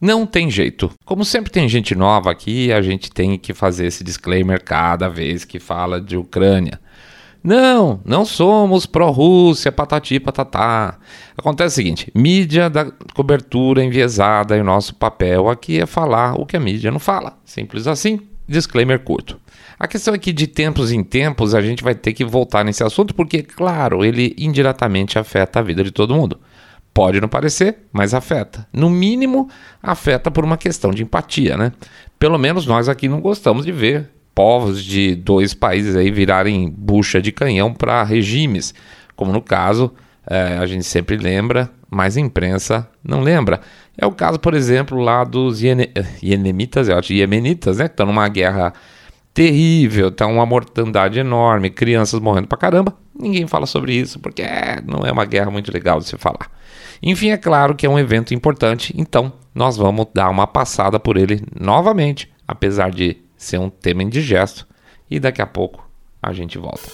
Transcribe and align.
Não 0.00 0.26
tem 0.26 0.50
jeito. 0.50 0.90
Como 1.04 1.24
sempre 1.24 1.50
tem 1.50 1.68
gente 1.68 1.94
nova 1.94 2.30
aqui, 2.30 2.70
a 2.72 2.82
gente 2.82 3.10
tem 3.10 3.38
que 3.38 3.54
fazer 3.54 3.86
esse 3.86 4.04
disclaimer 4.04 4.62
cada 4.62 5.08
vez 5.08 5.44
que 5.44 5.58
fala 5.58 6.00
de 6.00 6.16
Ucrânia. 6.16 6.78
Não, 7.42 8.00
não 8.04 8.24
somos 8.24 8.86
pró-Rússia, 8.86 9.70
patati 9.70 10.18
patatá. 10.18 10.98
Acontece 11.38 11.74
o 11.74 11.76
seguinte: 11.76 12.10
mídia 12.14 12.68
da 12.68 12.90
cobertura 13.14 13.84
enviesada 13.84 14.56
e 14.56 14.60
o 14.60 14.64
nosso 14.64 14.94
papel 14.96 15.48
aqui 15.48 15.80
é 15.80 15.86
falar 15.86 16.34
o 16.38 16.44
que 16.44 16.56
a 16.56 16.60
mídia 16.60 16.90
não 16.90 16.98
fala. 16.98 17.38
Simples 17.44 17.86
assim, 17.86 18.20
disclaimer 18.48 18.98
curto. 18.98 19.38
A 19.78 19.86
questão 19.86 20.12
é 20.12 20.18
que 20.18 20.32
de 20.32 20.46
tempos 20.46 20.90
em 20.90 21.04
tempos 21.04 21.54
a 21.54 21.60
gente 21.60 21.84
vai 21.84 21.94
ter 21.94 22.12
que 22.12 22.24
voltar 22.24 22.64
nesse 22.64 22.82
assunto 22.82 23.14
porque, 23.14 23.42
claro, 23.42 24.04
ele 24.04 24.34
indiretamente 24.36 25.18
afeta 25.18 25.60
a 25.60 25.62
vida 25.62 25.84
de 25.84 25.90
todo 25.90 26.14
mundo. 26.14 26.40
Pode 26.96 27.20
não 27.20 27.28
parecer, 27.28 27.76
mas 27.92 28.14
afeta. 28.14 28.66
No 28.72 28.88
mínimo, 28.88 29.50
afeta 29.82 30.30
por 30.30 30.46
uma 30.46 30.56
questão 30.56 30.92
de 30.92 31.02
empatia, 31.02 31.54
né? 31.54 31.70
Pelo 32.18 32.38
menos 32.38 32.64
nós 32.64 32.88
aqui 32.88 33.06
não 33.06 33.20
gostamos 33.20 33.66
de 33.66 33.70
ver 33.70 34.08
povos 34.34 34.82
de 34.82 35.14
dois 35.14 35.52
países 35.52 35.94
aí 35.94 36.10
virarem 36.10 36.70
bucha 36.70 37.20
de 37.20 37.30
canhão 37.32 37.74
para 37.74 38.02
regimes, 38.02 38.72
como 39.14 39.30
no 39.30 39.42
caso, 39.42 39.92
é, 40.26 40.56
a 40.56 40.64
gente 40.64 40.84
sempre 40.84 41.18
lembra, 41.18 41.70
mas 41.90 42.16
a 42.16 42.20
imprensa 42.20 42.88
não 43.04 43.20
lembra. 43.20 43.60
É 43.98 44.06
o 44.06 44.12
caso, 44.12 44.38
por 44.38 44.54
exemplo, 44.54 44.98
lá 44.98 45.22
dos 45.22 45.62
iene, 45.62 45.92
iemenitas, 46.22 46.88
eu 46.88 46.98
acho, 46.98 47.12
iemenitas, 47.12 47.76
né, 47.76 47.88
que 47.88 47.92
estão 47.92 48.06
numa 48.06 48.26
guerra 48.26 48.72
terrível, 49.34 50.10
tá 50.10 50.26
uma 50.26 50.46
mortandade 50.46 51.18
enorme, 51.18 51.68
crianças 51.68 52.18
morrendo 52.20 52.48
pra 52.48 52.56
caramba. 52.56 52.96
Ninguém 53.18 53.46
fala 53.46 53.66
sobre 53.66 53.94
isso, 53.94 54.18
porque 54.20 54.42
é, 54.42 54.80
não 54.84 55.06
é 55.06 55.10
uma 55.10 55.24
guerra 55.24 55.50
muito 55.50 55.72
legal 55.72 55.98
de 55.98 56.06
se 56.06 56.16
falar. 56.18 56.50
Enfim, 57.02 57.30
é 57.30 57.36
claro 57.36 57.74
que 57.74 57.86
é 57.86 57.88
um 57.88 57.98
evento 57.98 58.34
importante, 58.34 58.94
então 58.96 59.32
nós 59.54 59.76
vamos 59.76 60.06
dar 60.14 60.28
uma 60.28 60.46
passada 60.46 61.00
por 61.00 61.16
ele 61.16 61.42
novamente, 61.58 62.30
apesar 62.46 62.90
de 62.90 63.16
ser 63.36 63.58
um 63.58 63.70
tema 63.70 64.02
indigesto 64.02 64.66
e 65.10 65.18
daqui 65.18 65.40
a 65.40 65.46
pouco 65.46 65.88
a 66.22 66.32
gente 66.32 66.58
volta. 66.58 66.88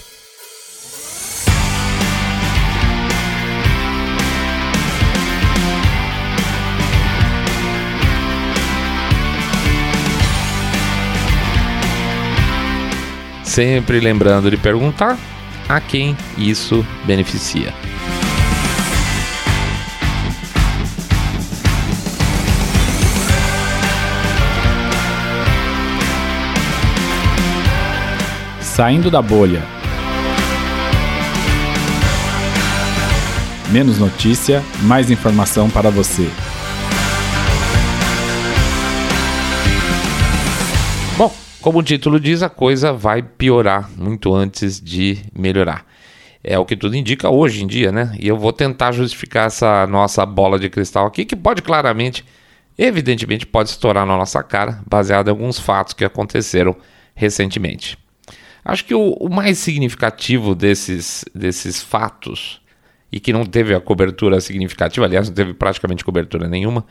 Sempre 13.43 13.99
lembrando 13.99 14.49
de 14.49 14.57
perguntar 14.57 15.19
a 15.67 15.79
quem 15.79 16.15
isso 16.37 16.85
beneficia. 17.05 17.73
Saindo 28.61 29.11
da 29.11 29.21
bolha. 29.21 29.63
Menos 33.69 33.99
notícia, 33.99 34.63
mais 34.81 35.11
informação 35.11 35.69
para 35.69 35.89
você. 35.89 36.29
Como 41.63 41.79
o 41.79 41.83
título 41.83 42.19
diz, 42.19 42.43
a 42.43 42.49
coisa 42.49 42.91
vai 42.91 43.23
piorar 43.23 43.89
muito 43.95 44.35
antes 44.35 44.81
de 44.81 45.19
melhorar. 45.33 45.85
É 46.43 46.59
o 46.59 46.65
que 46.65 46.75
tudo 46.75 46.93
indica 46.93 47.29
hoje 47.29 47.63
em 47.63 47.67
dia, 47.67 47.89
né? 47.89 48.13
E 48.19 48.27
eu 48.27 48.37
vou 48.37 48.51
tentar 48.51 48.91
justificar 48.91 49.47
essa 49.47 49.87
nossa 49.87 50.25
bola 50.25 50.59
de 50.59 50.69
cristal 50.69 51.07
aqui, 51.07 51.23
que 51.23 51.37
pode 51.37 51.61
claramente, 51.61 52.25
evidentemente, 52.77 53.45
pode 53.45 53.69
estourar 53.69 54.05
na 54.05 54.17
nossa 54.17 54.43
cara, 54.43 54.83
baseado 54.85 55.29
em 55.29 55.31
alguns 55.31 55.57
fatos 55.57 55.93
que 55.93 56.03
aconteceram 56.03 56.75
recentemente. 57.15 57.97
Acho 58.65 58.83
que 58.83 58.93
o, 58.93 59.13
o, 59.13 59.29
mais 59.29 59.57
significativo 59.57 60.53
desses, 60.53 61.23
desses 61.33 61.81
fatos, 61.81 62.61
e 63.09 63.21
que 63.21 63.31
não 63.31 63.45
teve 63.45 63.73
a 63.73 63.79
cobertura 63.79 64.41
significativa, 64.41 65.05
aliás, 65.05 65.29
não 65.29 65.35
teve 65.35 65.53
praticamente 65.53 66.03
cobertura 66.03 66.49
nenhuma, 66.49 66.85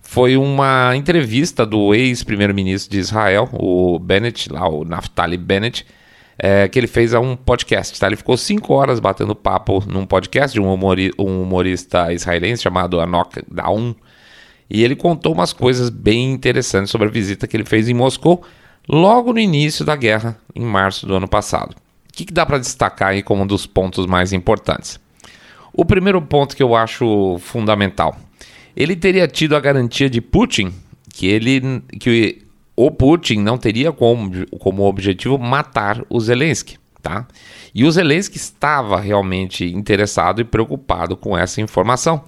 foi 0.00 0.36
uma 0.36 0.96
entrevista 0.96 1.66
do 1.66 1.94
ex-primeiro-ministro 1.94 2.90
de 2.90 2.98
Israel, 2.98 3.48
o 3.52 3.98
Bennett, 3.98 4.50
lá, 4.52 4.68
o 4.68 4.84
Naftali 4.84 5.36
Bennett, 5.36 5.86
é, 6.38 6.68
que 6.68 6.78
ele 6.78 6.86
fez 6.86 7.12
a 7.12 7.20
um 7.20 7.36
podcast. 7.36 7.98
Tá? 7.98 8.06
Ele 8.06 8.16
ficou 8.16 8.36
cinco 8.36 8.74
horas 8.74 9.00
batendo 9.00 9.34
papo 9.34 9.82
num 9.86 10.06
podcast 10.06 10.54
de 10.54 10.60
um, 10.60 10.72
humori 10.72 11.12
um 11.18 11.42
humorista 11.42 12.12
israelense 12.12 12.62
chamado 12.62 13.00
Anok 13.00 13.42
Daum. 13.50 13.94
E 14.70 14.84
ele 14.84 14.94
contou 14.94 15.32
umas 15.32 15.52
coisas 15.52 15.90
bem 15.90 16.32
interessantes 16.32 16.90
sobre 16.90 17.08
a 17.08 17.10
visita 17.10 17.46
que 17.46 17.56
ele 17.56 17.64
fez 17.64 17.88
em 17.88 17.94
Moscou 17.94 18.42
logo 18.88 19.32
no 19.32 19.38
início 19.38 19.84
da 19.84 19.96
guerra, 19.96 20.38
em 20.54 20.64
março 20.64 21.06
do 21.06 21.14
ano 21.14 21.28
passado. 21.28 21.72
O 22.08 22.12
que, 22.12 22.24
que 22.24 22.32
dá 22.32 22.44
para 22.44 22.58
destacar 22.58 23.10
aí 23.10 23.22
como 23.22 23.42
um 23.42 23.46
dos 23.46 23.66
pontos 23.66 24.06
mais 24.06 24.32
importantes? 24.32 24.98
O 25.72 25.84
primeiro 25.84 26.20
ponto 26.20 26.56
que 26.56 26.62
eu 26.62 26.74
acho 26.74 27.38
fundamental, 27.40 28.16
ele 28.78 28.94
teria 28.94 29.26
tido 29.26 29.56
a 29.56 29.60
garantia 29.60 30.08
de 30.08 30.20
Putin 30.20 30.72
que 31.12 31.26
ele 31.26 31.82
que 31.98 32.42
o 32.76 32.92
Putin 32.92 33.38
não 33.40 33.58
teria 33.58 33.90
como, 33.90 34.46
como 34.60 34.84
objetivo 34.84 35.36
matar 35.36 36.04
o 36.08 36.20
Zelensky, 36.20 36.78
tá? 37.02 37.26
E 37.74 37.84
o 37.84 37.90
Zelensky 37.90 38.36
estava 38.36 39.00
realmente 39.00 39.64
interessado 39.64 40.40
e 40.40 40.44
preocupado 40.44 41.16
com 41.16 41.36
essa 41.36 41.60
informação. 41.60 42.22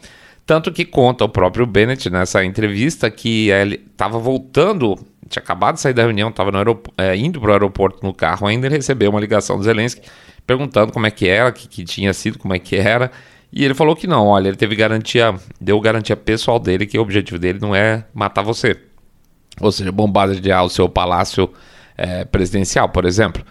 Tanto 0.44 0.72
que 0.72 0.84
conta 0.84 1.24
o 1.24 1.28
próprio 1.28 1.64
Bennett 1.64 2.10
nessa 2.10 2.44
entrevista 2.44 3.08
que 3.08 3.48
ele 3.50 3.80
estava 3.92 4.18
voltando 4.18 4.98
tinha 5.28 5.40
acabado 5.40 5.76
de 5.76 5.82
sair 5.82 5.94
da 5.94 6.02
reunião, 6.02 6.30
estava 6.30 6.50
é, 6.98 7.16
indo 7.16 7.40
para 7.40 7.50
o 7.50 7.52
aeroporto 7.52 8.04
no 8.04 8.12
carro 8.12 8.48
ainda, 8.48 8.66
ele 8.66 8.74
recebeu 8.74 9.10
uma 9.10 9.20
ligação 9.20 9.56
do 9.56 9.62
Zelensky 9.62 10.02
perguntando 10.44 10.92
como 10.92 11.06
é 11.06 11.12
que 11.12 11.28
era, 11.28 11.52
que, 11.52 11.68
que 11.68 11.84
tinha 11.84 12.12
sido, 12.12 12.36
como 12.36 12.52
é 12.52 12.58
que 12.58 12.74
era. 12.74 13.12
E 13.52 13.64
ele 13.64 13.74
falou 13.74 13.96
que 13.96 14.06
não, 14.06 14.26
olha, 14.26 14.48
ele 14.48 14.56
teve 14.56 14.76
garantia, 14.76 15.34
deu 15.60 15.80
garantia 15.80 16.16
pessoal 16.16 16.58
dele 16.58 16.86
que 16.86 16.98
o 16.98 17.02
objetivo 17.02 17.38
dele 17.38 17.58
não 17.60 17.74
é 17.74 18.04
matar 18.14 18.42
você. 18.42 18.78
Ou 19.60 19.72
seja, 19.72 19.90
bombardear 19.90 20.64
o 20.64 20.70
seu 20.70 20.88
palácio 20.88 21.50
é, 21.96 22.24
presidencial, 22.24 22.88
por 22.88 23.04
exemplo. 23.04 23.44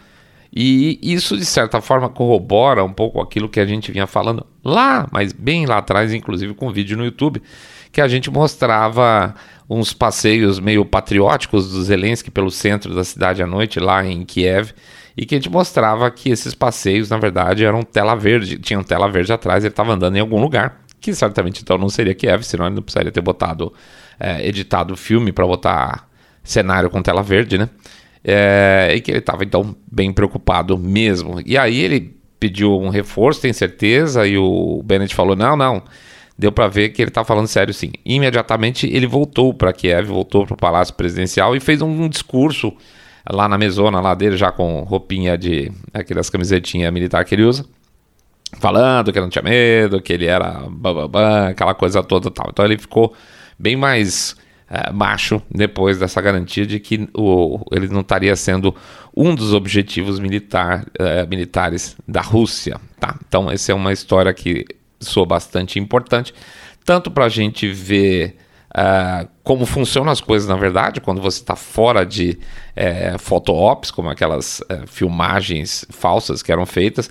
E 0.52 1.00
isso, 1.04 1.38
de 1.38 1.46
certa 1.46 1.80
forma, 1.80 2.10
corrobora 2.10 2.84
um 2.84 2.92
pouco 2.92 3.22
aquilo 3.22 3.48
que 3.48 3.60
a 3.60 3.66
gente 3.66 3.92
vinha 3.92 4.08
falando 4.08 4.46
lá, 4.64 5.08
mas 5.12 5.32
bem 5.32 5.66
lá 5.66 5.78
atrás, 5.78 6.12
inclusive 6.12 6.56
com 6.56 6.72
vídeo 6.72 6.98
no 6.98 7.06
YouTube, 7.06 7.42
que 7.92 8.02
a 8.02 8.08
gente 8.08 8.31
mostrava 8.31 9.36
uns 9.70 9.94
passeios 9.94 10.60
meio 10.60 10.84
patrióticos 10.84 11.72
do 11.72 11.84
Zelensky 11.84 12.31
pelo 12.31 12.50
centro 12.50 12.96
da 12.96 13.04
cidade 13.04 13.44
à 13.44 13.48
noite, 13.48 13.80
lá 13.80 14.04
em 14.04 14.26
Kiev, 14.26 14.74
e 15.19 15.25
que 15.25 15.35
a 15.35 15.38
gente 15.38 15.50
mostrava 15.50 16.09
que 16.09 16.30
esses 16.30 16.56
passeios, 16.56 17.09
na 17.09 17.18
verdade, 17.18 17.66
eram 17.66 17.84
tela 17.84 18.16
verde, 18.16 18.57
tinham 18.57 18.81
tela 18.81 19.09
verde 19.09 19.34
atrás, 19.34 19.66
ele 19.66 19.74
estava 19.74 19.91
andando 19.91 20.16
em 20.16 20.22
algum 20.22 20.40
lugar, 20.40 20.81
que 21.02 21.13
certamente 21.13 21.62
então 21.62 21.78
não 21.78 21.90
seria 21.90 22.16
Kiev, 22.16 22.41
senão 22.41 22.68
ele 22.68 22.75
não 22.75 22.81
precisaria 22.81 23.12
ter 23.12 23.19
botado, 23.19 23.74
é, 24.18 24.47
editado 24.47 24.94
o 24.94 24.97
filme 24.97 25.34
para 25.34 25.46
botar 25.46 26.07
cenário 26.41 26.90
com 26.90 27.02
tela 27.02 27.22
verde, 27.22 27.57
né? 27.57 27.69
É, 28.24 28.94
e 28.96 29.02
que 29.02 29.12
ele 29.12 29.19
estava 29.19 29.44
então 29.44 29.75
bem 29.91 30.13
preocupado 30.13 30.78
mesmo. 30.78 31.41
E 31.46 31.57
aí 31.57 31.81
ele 31.81 32.18
pediu 32.40 32.80
um 32.80 32.88
reforço, 32.88 33.41
tem 33.41 33.51
certeza, 33.51 34.25
e 34.25 34.38
o 34.38 34.81
Bennett 34.86 35.13
falou: 35.13 35.36
não, 35.36 35.57
não 35.57 35.84
deu 36.38 36.53
para 36.53 36.69
ver 36.69 36.90
que 36.90 37.01
ele 37.01 37.12
tá 37.12 37.25
falando 37.25 37.47
sério 37.47 37.74
sim. 37.74 37.91
Imediatamente 38.06 38.88
ele 38.88 39.06
voltou 39.06 39.53
para 39.53 39.74
Kiev, 39.74 40.07
voltou 40.07 40.46
para 40.46 40.53
o 40.53 40.57
Palácio 40.57 40.94
Presidencial 40.94 41.57
e 41.57 41.59
fez 41.59 41.81
um, 41.81 42.07
discurso 42.07 42.74
lá 43.31 43.47
na 43.47 43.57
mesona 43.57 44.00
lá 44.00 44.13
dele, 44.13 44.38
já 44.38 44.51
com 44.51 44.81
roupinha 44.84 45.38
de 45.38 45.72
aquelas 45.94 46.29
camisetinhas 46.29 46.91
militar 46.91 47.23
que 47.25 47.35
ele 47.35 47.44
usa, 47.44 47.66
falando 48.59 49.13
que 49.13 49.19
não 49.19 49.29
tinha 49.29 49.44
medo, 49.44 50.01
que 50.01 50.13
ele 50.13 50.25
era 50.25 50.63
bababã, 50.69 51.50
aquela 51.50 51.73
coisa 51.73 52.03
toda 52.03 52.31
tal. 52.31 52.47
Então 52.50 52.66
ele 52.66 52.78
ficou 52.78 53.13
bem 53.57 53.75
mais 53.75 54.35
é, 54.69 54.91
macho 54.91 55.41
depois 55.50 55.98
dessa 55.98 56.21
garantia 56.21 56.65
de 56.65 56.80
que 56.80 57.09
o, 57.13 57.59
ele 57.71 57.88
não 57.88 58.01
estaria 58.01 58.36
sendo 58.36 58.75
um 59.15 59.33
dos 59.33 59.54
objetivos 59.54 60.19
militar, 60.19 60.86
é, 60.98 61.25
militares 61.25 61.98
da 62.07 62.21
Rússia. 62.21 62.80
Tá? 63.00 63.18
Então, 63.27 63.50
essa 63.50 63.71
é 63.71 63.75
uma 63.75 63.92
história 63.92 64.33
que 64.33 64.65
sou 65.00 65.25
bastante 65.25 65.80
importante, 65.80 66.33
tanto 66.86 67.09
para 67.09 67.25
a 67.25 67.30
gente 67.30 67.68
ver 67.71 68.36
uh, 68.71 69.27
como 69.50 69.66
funcionam 69.66 70.12
as 70.12 70.22
coisas 70.22 70.48
na 70.48 70.56
verdade, 70.56 71.01
quando 71.01 71.19
você 71.19 71.40
está 71.40 71.56
fora 71.56 72.06
de 72.06 72.38
uh, 72.78 73.18
photo-ops, 73.18 73.90
como 73.90 74.07
aquelas 74.07 74.60
uh, 74.60 74.86
filmagens 74.86 75.88
falsas 75.90 76.44
que 76.44 76.51
eram 76.51 76.68
feitas, 76.68 77.10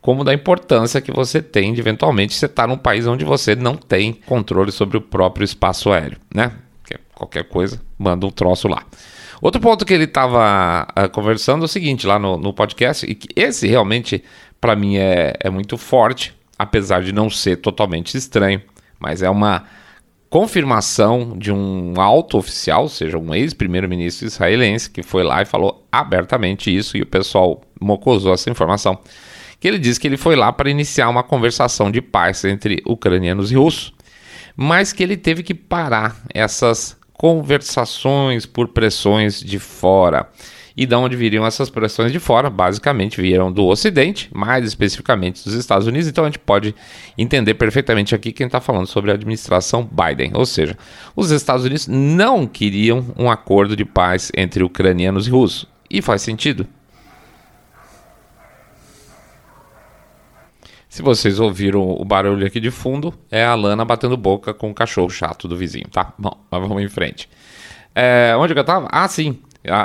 como 0.00 0.22
da 0.22 0.32
importância 0.32 1.00
que 1.00 1.10
você 1.10 1.42
tem 1.42 1.74
de 1.74 1.80
eventualmente 1.80 2.32
você 2.32 2.46
estar 2.46 2.62
tá 2.62 2.68
num 2.68 2.76
país 2.78 3.08
onde 3.08 3.24
você 3.24 3.56
não 3.56 3.74
tem 3.74 4.12
controle 4.12 4.70
sobre 4.70 4.98
o 4.98 5.00
próprio 5.00 5.42
espaço 5.42 5.90
aéreo, 5.90 6.18
né? 6.32 6.52
qualquer 7.12 7.42
coisa, 7.42 7.82
manda 7.98 8.24
um 8.24 8.30
troço 8.30 8.68
lá. 8.68 8.84
Outro 9.42 9.60
ponto 9.60 9.84
que 9.84 9.92
ele 9.92 10.04
estava 10.04 10.86
uh, 10.96 11.10
conversando 11.10 11.62
é 11.62 11.64
o 11.64 11.68
seguinte, 11.68 12.06
lá 12.06 12.20
no, 12.20 12.36
no 12.36 12.54
podcast, 12.54 13.04
e 13.04 13.16
que 13.16 13.28
esse 13.34 13.66
realmente, 13.66 14.22
para 14.60 14.76
mim, 14.76 14.96
é, 14.96 15.34
é 15.40 15.50
muito 15.50 15.76
forte, 15.76 16.32
apesar 16.56 17.02
de 17.02 17.12
não 17.12 17.28
ser 17.28 17.56
totalmente 17.56 18.16
estranho, 18.16 18.62
mas 19.00 19.22
é 19.22 19.28
uma 19.28 19.66
confirmação 20.30 21.36
de 21.36 21.50
um 21.52 22.00
alto 22.00 22.38
oficial, 22.38 22.82
ou 22.82 22.88
seja, 22.88 23.18
um 23.18 23.34
ex-primeiro-ministro 23.34 24.28
israelense, 24.28 24.88
que 24.88 25.02
foi 25.02 25.24
lá 25.24 25.42
e 25.42 25.44
falou 25.44 25.84
abertamente 25.90 26.74
isso, 26.74 26.96
e 26.96 27.02
o 27.02 27.06
pessoal 27.06 27.60
mocosou 27.80 28.32
essa 28.32 28.48
informação. 28.48 28.96
Que 29.58 29.66
ele 29.66 29.78
disse 29.78 29.98
que 29.98 30.06
ele 30.06 30.16
foi 30.16 30.36
lá 30.36 30.52
para 30.52 30.70
iniciar 30.70 31.08
uma 31.08 31.24
conversação 31.24 31.90
de 31.90 32.00
paz 32.00 32.44
entre 32.44 32.80
ucranianos 32.86 33.50
e 33.50 33.56
russos, 33.56 33.92
mas 34.56 34.92
que 34.92 35.02
ele 35.02 35.16
teve 35.16 35.42
que 35.42 35.52
parar 35.52 36.16
essas 36.32 36.96
conversações 37.12 38.46
por 38.46 38.68
pressões 38.68 39.40
de 39.40 39.58
fora. 39.58 40.28
E 40.80 40.86
de 40.86 40.94
onde 40.94 41.14
viriam 41.14 41.44
essas 41.44 41.68
pressões 41.68 42.10
de 42.10 42.18
fora? 42.18 42.48
Basicamente 42.48 43.20
vieram 43.20 43.52
do 43.52 43.66
Ocidente, 43.66 44.30
mais 44.32 44.64
especificamente 44.64 45.44
dos 45.44 45.52
Estados 45.52 45.86
Unidos. 45.86 46.08
Então 46.08 46.24
a 46.24 46.28
gente 46.28 46.38
pode 46.38 46.74
entender 47.18 47.52
perfeitamente 47.52 48.14
aqui 48.14 48.32
quem 48.32 48.46
está 48.46 48.62
falando 48.62 48.86
sobre 48.86 49.10
a 49.10 49.14
administração 49.14 49.86
Biden. 49.86 50.30
Ou 50.32 50.46
seja, 50.46 50.78
os 51.14 51.30
Estados 51.32 51.66
Unidos 51.66 51.86
não 51.86 52.46
queriam 52.46 53.04
um 53.18 53.30
acordo 53.30 53.76
de 53.76 53.84
paz 53.84 54.32
entre 54.34 54.64
ucranianos 54.64 55.26
e 55.26 55.30
russos. 55.30 55.66
E 55.90 56.00
faz 56.00 56.22
sentido. 56.22 56.66
Se 60.88 61.02
vocês 61.02 61.38
ouviram 61.38 61.90
o 61.90 62.04
barulho 62.06 62.46
aqui 62.46 62.58
de 62.58 62.70
fundo, 62.70 63.12
é 63.30 63.44
a 63.44 63.54
Lana 63.54 63.84
batendo 63.84 64.16
boca 64.16 64.54
com 64.54 64.70
o 64.70 64.74
cachorro 64.74 65.10
chato 65.10 65.46
do 65.46 65.58
vizinho, 65.58 65.88
tá? 65.90 66.14
Bom, 66.18 66.42
mas 66.50 66.60
vamos 66.62 66.82
em 66.82 66.88
frente. 66.88 67.28
É, 67.94 68.34
onde 68.38 68.54
que 68.54 68.58
eu 68.58 68.64
tava? 68.64 68.88
Ah, 68.90 69.06
sim. 69.06 69.38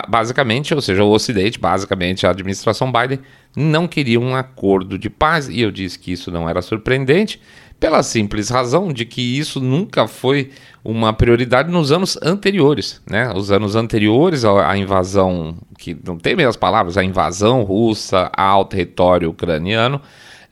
Basicamente, 0.07 0.73
ou 0.73 0.81
seja, 0.81 1.03
o 1.03 1.11
Ocidente, 1.11 1.59
basicamente 1.59 2.25
a 2.25 2.29
administração 2.29 2.91
Biden, 2.91 3.19
não 3.55 3.87
queria 3.87 4.19
um 4.19 4.35
acordo 4.35 4.97
de 4.97 5.09
paz, 5.09 5.49
e 5.49 5.59
eu 5.59 5.71
disse 5.71 5.99
que 5.99 6.11
isso 6.11 6.31
não 6.31 6.47
era 6.47 6.61
surpreendente, 6.61 7.41
pela 7.77 8.01
simples 8.01 8.49
razão 8.49 8.91
de 8.93 9.05
que 9.05 9.37
isso 9.37 9.59
nunca 9.59 10.07
foi 10.07 10.51
uma 10.83 11.11
prioridade 11.11 11.69
nos 11.69 11.91
anos 11.91 12.17
anteriores. 12.21 13.01
Né? 13.09 13.31
Os 13.35 13.51
anos 13.51 13.75
anteriores 13.75 14.45
à 14.45 14.77
invasão, 14.77 15.57
que 15.77 15.95
não 16.05 16.17
tem 16.17 16.37
meias 16.37 16.55
palavras, 16.55 16.97
a 16.97 17.03
invasão 17.03 17.63
russa 17.63 18.31
ao 18.35 18.63
território 18.63 19.29
ucraniano, 19.29 20.01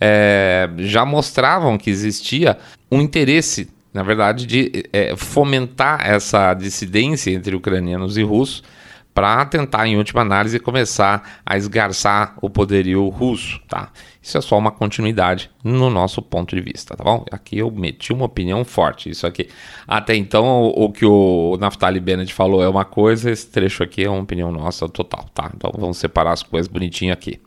é, 0.02 0.70
já 0.80 1.06
mostravam 1.06 1.78
que 1.78 1.90
existia 1.90 2.58
um 2.92 3.00
interesse, 3.00 3.70
na 3.94 4.04
verdade, 4.04 4.46
de 4.46 4.84
é, 4.92 5.16
fomentar 5.16 6.06
essa 6.06 6.54
dissidência 6.54 7.31
entre 7.31 7.56
ucranianos 7.56 8.18
e 8.18 8.24
russos 8.24 8.64
para 9.13 9.45
tentar, 9.45 9.88
em 9.88 9.98
última 9.98 10.21
análise, 10.21 10.60
começar 10.60 11.42
a 11.45 11.56
esgarçar 11.56 12.36
o 12.42 12.50
poderio 12.50 13.07
russo, 13.10 13.60
tá? 13.68 13.92
Isso 14.21 14.38
é 14.38 14.42
só 14.42 14.57
uma 14.57 14.71
continuidade 14.71 15.51
no 15.63 15.89
nosso 15.89 16.21
ponto 16.21 16.56
de 16.56 16.62
vista, 16.62 16.95
tá 16.95 17.04
bom? 17.04 17.25
Aqui 17.31 17.57
eu 17.57 17.69
meti 17.69 18.12
uma 18.12 18.25
opinião 18.25 18.63
forte, 18.63 19.10
isso 19.10 19.27
aqui. 19.27 19.50
Até 19.88 20.15
então, 20.15 20.45
o, 20.45 20.86
o 20.86 20.92
que 20.92 21.06
o 21.06 21.57
Naftali 21.60 22.00
Bennett 22.00 22.33
falou 22.33 22.63
é 22.63 22.69
uma 22.69 22.86
coisa, 22.86 23.30
esse 23.30 23.48
trecho 23.48 23.83
aqui 23.83 24.04
é 24.04 24.10
uma 24.10 24.21
opinião 24.21 24.51
nossa 24.51 24.88
total, 24.89 25.25
tá? 25.33 25.51
Então 25.56 25.71
vamos 25.77 25.98
separar 25.98 26.31
as 26.31 26.42
coisas 26.42 26.68
bonitinho 26.68 27.13
aqui. 27.13 27.39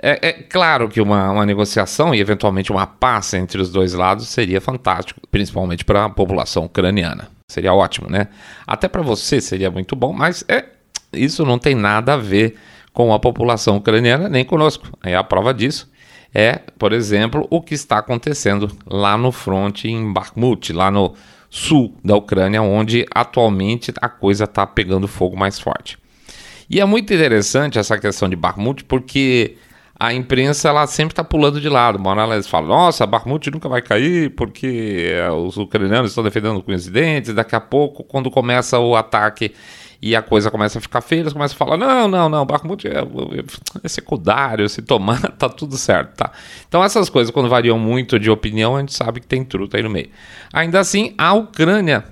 É, 0.00 0.28
é, 0.28 0.32
claro 0.32 0.88
que 0.88 1.00
uma, 1.00 1.30
uma, 1.30 1.44
negociação 1.44 2.14
e 2.14 2.20
eventualmente 2.20 2.72
uma 2.72 2.86
paz 2.86 3.34
entre 3.34 3.60
os 3.60 3.70
dois 3.70 3.92
lados 3.92 4.26
seria 4.28 4.60
fantástico, 4.60 5.20
principalmente 5.30 5.84
para 5.84 6.06
a 6.06 6.10
população 6.10 6.64
ucraniana. 6.64 7.28
Seria 7.52 7.74
ótimo, 7.74 8.08
né? 8.08 8.28
Até 8.66 8.88
para 8.88 9.02
você 9.02 9.40
seria 9.40 9.70
muito 9.70 9.94
bom, 9.94 10.12
mas 10.12 10.44
é, 10.48 10.64
isso 11.12 11.44
não 11.44 11.58
tem 11.58 11.74
nada 11.74 12.14
a 12.14 12.16
ver 12.16 12.56
com 12.92 13.12
a 13.12 13.18
população 13.18 13.76
ucraniana 13.76 14.28
nem 14.28 14.44
conosco. 14.44 14.86
É 15.02 15.14
a 15.14 15.22
prova 15.24 15.52
disso 15.52 15.92
é, 16.34 16.60
por 16.78 16.92
exemplo, 16.92 17.46
o 17.50 17.60
que 17.60 17.74
está 17.74 17.98
acontecendo 17.98 18.70
lá 18.86 19.18
no 19.18 19.30
fronte 19.30 19.88
em 19.88 20.12
Bakhmut, 20.12 20.72
lá 20.72 20.90
no 20.90 21.14
sul 21.50 21.94
da 22.02 22.16
Ucrânia, 22.16 22.62
onde 22.62 23.06
atualmente 23.14 23.92
a 24.00 24.08
coisa 24.08 24.44
está 24.44 24.66
pegando 24.66 25.06
fogo 25.06 25.36
mais 25.36 25.58
forte. 25.58 25.98
E 26.70 26.80
é 26.80 26.84
muito 26.86 27.12
interessante 27.12 27.78
essa 27.78 27.98
questão 27.98 28.30
de 28.30 28.36
Bakhmut, 28.36 28.84
porque 28.84 29.56
a 30.02 30.12
imprensa 30.12 30.68
ela 30.68 30.84
sempre 30.88 31.12
está 31.12 31.22
pulando 31.22 31.60
de 31.60 31.68
lado. 31.68 31.96
Uma 31.96 32.10
hora 32.10 32.34
eles 32.34 32.48
falam, 32.48 32.66
nossa, 32.66 33.06
Bakhmut 33.06 33.48
nunca 33.52 33.68
vai 33.68 33.80
cair 33.80 34.30
porque 34.30 35.12
eh, 35.14 35.30
os 35.30 35.56
ucranianos 35.56 36.10
estão 36.10 36.24
defendendo 36.24 36.60
os 36.66 36.88
dentes. 36.88 37.32
Daqui 37.32 37.54
a 37.54 37.60
pouco, 37.60 38.02
quando 38.02 38.28
começa 38.28 38.80
o 38.80 38.96
ataque 38.96 39.54
e 40.02 40.16
a 40.16 40.20
coisa 40.20 40.50
começa 40.50 40.80
a 40.80 40.82
ficar 40.82 41.02
feia, 41.02 41.20
eles 41.20 41.32
começam 41.32 41.54
a 41.54 41.56
falar, 41.56 41.76
não, 41.76 42.08
não, 42.08 42.28
não, 42.28 42.44
Bakhmut 42.44 42.88
é, 42.88 42.94
é 43.80 43.88
secundário, 43.88 44.68
se 44.68 44.82
tomar, 44.82 45.20
tá 45.38 45.48
tudo 45.48 45.78
certo, 45.78 46.16
tá? 46.16 46.32
Então 46.66 46.82
essas 46.82 47.08
coisas, 47.08 47.32
quando 47.32 47.48
variam 47.48 47.78
muito 47.78 48.18
de 48.18 48.28
opinião, 48.28 48.74
a 48.74 48.80
gente 48.80 48.92
sabe 48.92 49.20
que 49.20 49.26
tem 49.28 49.44
truta 49.44 49.76
aí 49.76 49.84
no 49.84 49.90
meio. 49.90 50.10
Ainda 50.52 50.80
assim, 50.80 51.14
a 51.16 51.32
Ucrânia 51.32 52.04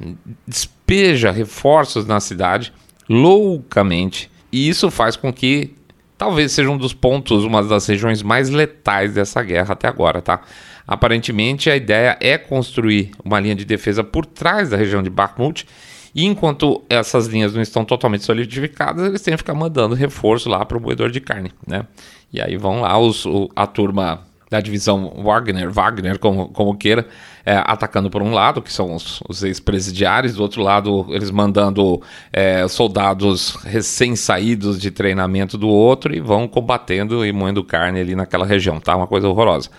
despeja 0.47 1.33
reforços 1.33 2.07
na 2.07 2.21
cidade 2.21 2.73
loucamente, 3.09 4.31
e 4.53 4.69
isso 4.69 4.93
faz 4.93 5.17
com 5.17 5.33
que 5.33 5.75
talvez 6.21 6.53
seja 6.53 6.69
um 6.69 6.77
dos 6.77 6.93
pontos, 6.93 7.45
uma 7.45 7.63
das 7.63 7.87
regiões 7.87 8.23
mais 8.23 8.51
letais 8.51 9.15
dessa 9.15 9.43
guerra 9.43 9.73
até 9.73 9.89
agora, 9.89 10.21
tá? 10.21 10.43
Aparentemente 10.87 11.71
a 11.71 11.77
ideia 11.77 12.15
é 12.21 12.37
construir 12.37 13.13
uma 13.25 13.41
linha 13.41 13.55
de 13.55 13.65
defesa 13.65 14.05
por 14.05 14.27
trás 14.27 14.69
da 14.69 14.77
região 14.77 15.03
de 15.03 15.09
Bakhmut 15.09 15.67
e 16.15 16.27
enquanto 16.27 16.85
essas 16.91 17.27
linhas 17.27 17.55
não 17.55 17.63
estão 17.63 17.87
totalmente 17.87 18.23
solidificadas, 18.23 19.07
eles 19.07 19.23
têm 19.23 19.33
que 19.33 19.39
ficar 19.39 19.55
mandando 19.55 19.95
reforço 19.95 20.51
lá 20.51 20.63
para 20.63 20.77
o 20.77 20.81
moedor 20.81 21.11
de 21.11 21.23
carne, 21.23 21.53
né? 21.67 21.87
E 22.31 22.39
aí 22.39 22.55
vão 22.59 22.83
lá 22.83 22.99
os, 22.99 23.25
o, 23.25 23.49
a 23.57 23.67
turma 23.67 24.21
da 24.51 24.61
divisão 24.61 25.23
Wagner, 25.23 25.71
Wagner, 25.71 26.19
como, 26.19 26.49
como 26.49 26.77
queira, 26.77 27.07
é, 27.47 27.55
atacando 27.65 28.11
por 28.11 28.21
um 28.21 28.33
lado, 28.33 28.61
que 28.61 28.73
são 28.73 28.93
os, 28.93 29.23
os 29.29 29.45
ex-presidiários, 29.45 30.35
do 30.35 30.43
outro 30.43 30.61
lado, 30.61 31.07
eles 31.11 31.31
mandando 31.31 32.03
é, 32.33 32.67
soldados 32.67 33.55
recém-saídos 33.63 34.81
de 34.81 34.91
treinamento 34.91 35.57
do 35.57 35.69
outro 35.69 36.13
e 36.13 36.19
vão 36.19 36.49
combatendo 36.49 37.25
e 37.25 37.33
moendo 37.33 37.63
carne 37.63 38.01
ali 38.01 38.17
naquela 38.17 38.45
região, 38.45 38.81
tá? 38.81 38.97
Uma 38.97 39.07
coisa 39.07 39.29
horrorosa. 39.29 39.71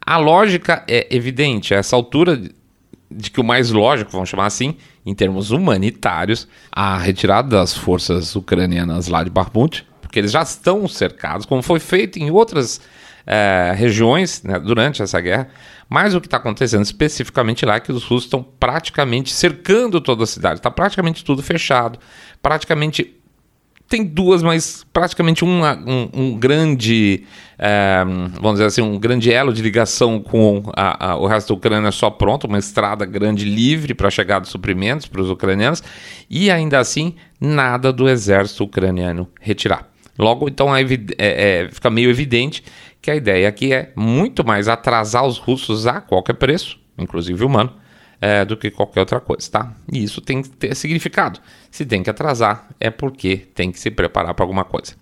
A 0.00 0.16
lógica 0.16 0.82
é 0.88 1.14
evidente, 1.14 1.74
a 1.74 1.78
essa 1.78 1.94
altura 1.94 2.40
de 3.10 3.30
que 3.30 3.40
o 3.40 3.44
mais 3.44 3.70
lógico, 3.70 4.10
vamos 4.10 4.30
chamar 4.30 4.46
assim, 4.46 4.76
em 5.04 5.14
termos 5.14 5.50
humanitários, 5.50 6.48
a 6.72 6.96
retirada 6.96 7.48
das 7.48 7.76
forças 7.76 8.34
ucranianas 8.34 9.06
lá 9.08 9.22
de 9.22 9.28
Bakhmut, 9.28 9.86
porque 10.00 10.18
eles 10.18 10.32
já 10.32 10.42
estão 10.42 10.88
cercados, 10.88 11.44
como 11.44 11.62
foi 11.62 11.78
feito 11.78 12.18
em 12.18 12.30
outras 12.30 12.80
é, 13.26 13.72
regiões 13.76 14.42
né, 14.42 14.58
durante 14.58 15.02
essa 15.02 15.20
guerra. 15.20 15.48
Mas 15.88 16.14
o 16.14 16.20
que 16.20 16.26
está 16.26 16.38
acontecendo 16.38 16.82
especificamente 16.82 17.64
lá 17.64 17.76
é 17.76 17.80
que 17.80 17.92
os 17.92 18.04
russos 18.04 18.24
estão 18.24 18.42
praticamente 18.42 19.32
cercando 19.32 20.00
toda 20.00 20.24
a 20.24 20.26
cidade. 20.26 20.60
Está 20.60 20.70
praticamente 20.70 21.24
tudo 21.24 21.42
fechado. 21.42 21.98
Praticamente 22.42 23.14
tem 23.88 24.02
duas, 24.04 24.42
mas 24.42 24.84
praticamente 24.92 25.44
uma, 25.44 25.76
um, 25.86 26.08
um 26.12 26.38
grande, 26.38 27.24
é, 27.58 28.02
vamos 28.40 28.54
dizer 28.54 28.64
assim, 28.64 28.80
um 28.80 28.98
grande 28.98 29.30
elo 29.30 29.52
de 29.52 29.60
ligação 29.62 30.20
com 30.20 30.62
a, 30.74 31.10
a, 31.10 31.16
o 31.16 31.26
resto 31.26 31.48
da 31.48 31.54
Ucrânia 31.58 31.92
só 31.92 32.10
pronto, 32.10 32.46
uma 32.46 32.58
estrada 32.58 33.04
grande 33.04 33.44
livre 33.44 33.94
para 33.94 34.10
chegar 34.10 34.40
de 34.40 34.48
suprimentos 34.48 35.06
para 35.06 35.20
os 35.20 35.28
ucranianos, 35.28 35.82
e 36.30 36.50
ainda 36.50 36.78
assim 36.78 37.14
nada 37.38 37.92
do 37.92 38.08
exército 38.08 38.64
ucraniano 38.64 39.28
retirar. 39.38 39.88
Logo, 40.18 40.48
então, 40.48 40.74
é, 40.74 40.82
é, 41.18 41.68
fica 41.70 41.90
meio 41.90 42.08
evidente 42.08 42.62
que 43.04 43.10
a 43.10 43.14
ideia 43.14 43.46
aqui 43.46 43.70
é 43.70 43.92
muito 43.94 44.42
mais 44.42 44.66
atrasar 44.66 45.26
os 45.26 45.36
russos 45.36 45.86
a 45.86 46.00
qualquer 46.00 46.32
preço, 46.32 46.78
inclusive 46.96 47.44
humano, 47.44 47.70
é, 48.18 48.46
do 48.46 48.56
que 48.56 48.70
qualquer 48.70 49.00
outra 49.00 49.20
coisa, 49.20 49.50
tá? 49.50 49.74
E 49.92 50.02
isso 50.02 50.22
tem 50.22 50.40
que 50.40 50.48
ter 50.48 50.74
significado. 50.74 51.38
Se 51.70 51.84
tem 51.84 52.02
que 52.02 52.08
atrasar, 52.08 52.66
é 52.80 52.88
porque 52.88 53.46
tem 53.54 53.70
que 53.70 53.78
se 53.78 53.90
preparar 53.90 54.32
para 54.32 54.42
alguma 54.42 54.64
coisa. 54.64 54.94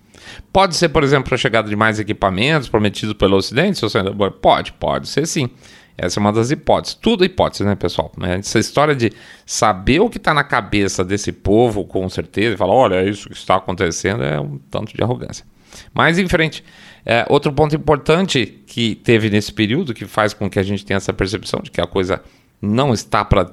Pode 0.52 0.74
ser, 0.74 0.88
por 0.88 1.04
exemplo, 1.04 1.32
a 1.32 1.36
chegada 1.36 1.68
de 1.68 1.76
mais 1.76 2.00
equipamentos 2.00 2.68
prometidos 2.68 3.14
pelo 3.14 3.36
Ocidente, 3.36 3.78
se 3.78 3.82
você 3.82 4.00
Pode, 4.40 4.72
pode 4.72 5.06
ser 5.06 5.24
sim. 5.24 5.48
Essa 5.96 6.18
é 6.18 6.20
uma 6.20 6.32
das 6.32 6.50
hipóteses. 6.50 6.98
Tudo 7.00 7.22
é 7.22 7.26
hipótese, 7.26 7.62
né, 7.62 7.76
pessoal? 7.76 8.10
Essa 8.20 8.58
história 8.58 8.96
de 8.96 9.12
saber 9.46 10.00
o 10.00 10.10
que 10.10 10.16
está 10.16 10.34
na 10.34 10.42
cabeça 10.42 11.04
desse 11.04 11.30
povo, 11.30 11.84
com 11.84 12.08
certeza, 12.08 12.54
e 12.54 12.58
falar, 12.58 12.74
olha, 12.74 13.08
isso 13.08 13.28
que 13.28 13.36
está 13.36 13.54
acontecendo, 13.54 14.24
é 14.24 14.40
um 14.40 14.58
tanto 14.68 14.92
de 14.92 15.00
arrogância. 15.04 15.51
Mas 15.92 16.18
em 16.18 16.28
frente. 16.28 16.64
É, 17.04 17.26
outro 17.28 17.52
ponto 17.52 17.74
importante 17.74 18.46
que 18.66 18.94
teve 18.94 19.28
nesse 19.28 19.52
período, 19.52 19.92
que 19.92 20.06
faz 20.06 20.32
com 20.32 20.48
que 20.48 20.58
a 20.58 20.62
gente 20.62 20.84
tenha 20.84 20.98
essa 20.98 21.12
percepção 21.12 21.60
de 21.60 21.70
que 21.70 21.80
a 21.80 21.86
coisa 21.86 22.22
não 22.60 22.94
está 22.94 23.24
para 23.24 23.50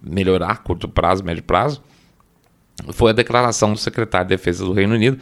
melhorar 0.00 0.62
curto 0.62 0.88
prazo, 0.88 1.24
médio 1.24 1.42
prazo, 1.42 1.82
foi 2.92 3.10
a 3.10 3.14
declaração 3.14 3.72
do 3.72 3.78
secretário 3.78 4.28
de 4.28 4.36
Defesa 4.36 4.64
do 4.64 4.72
Reino 4.72 4.94
Unido, 4.94 5.18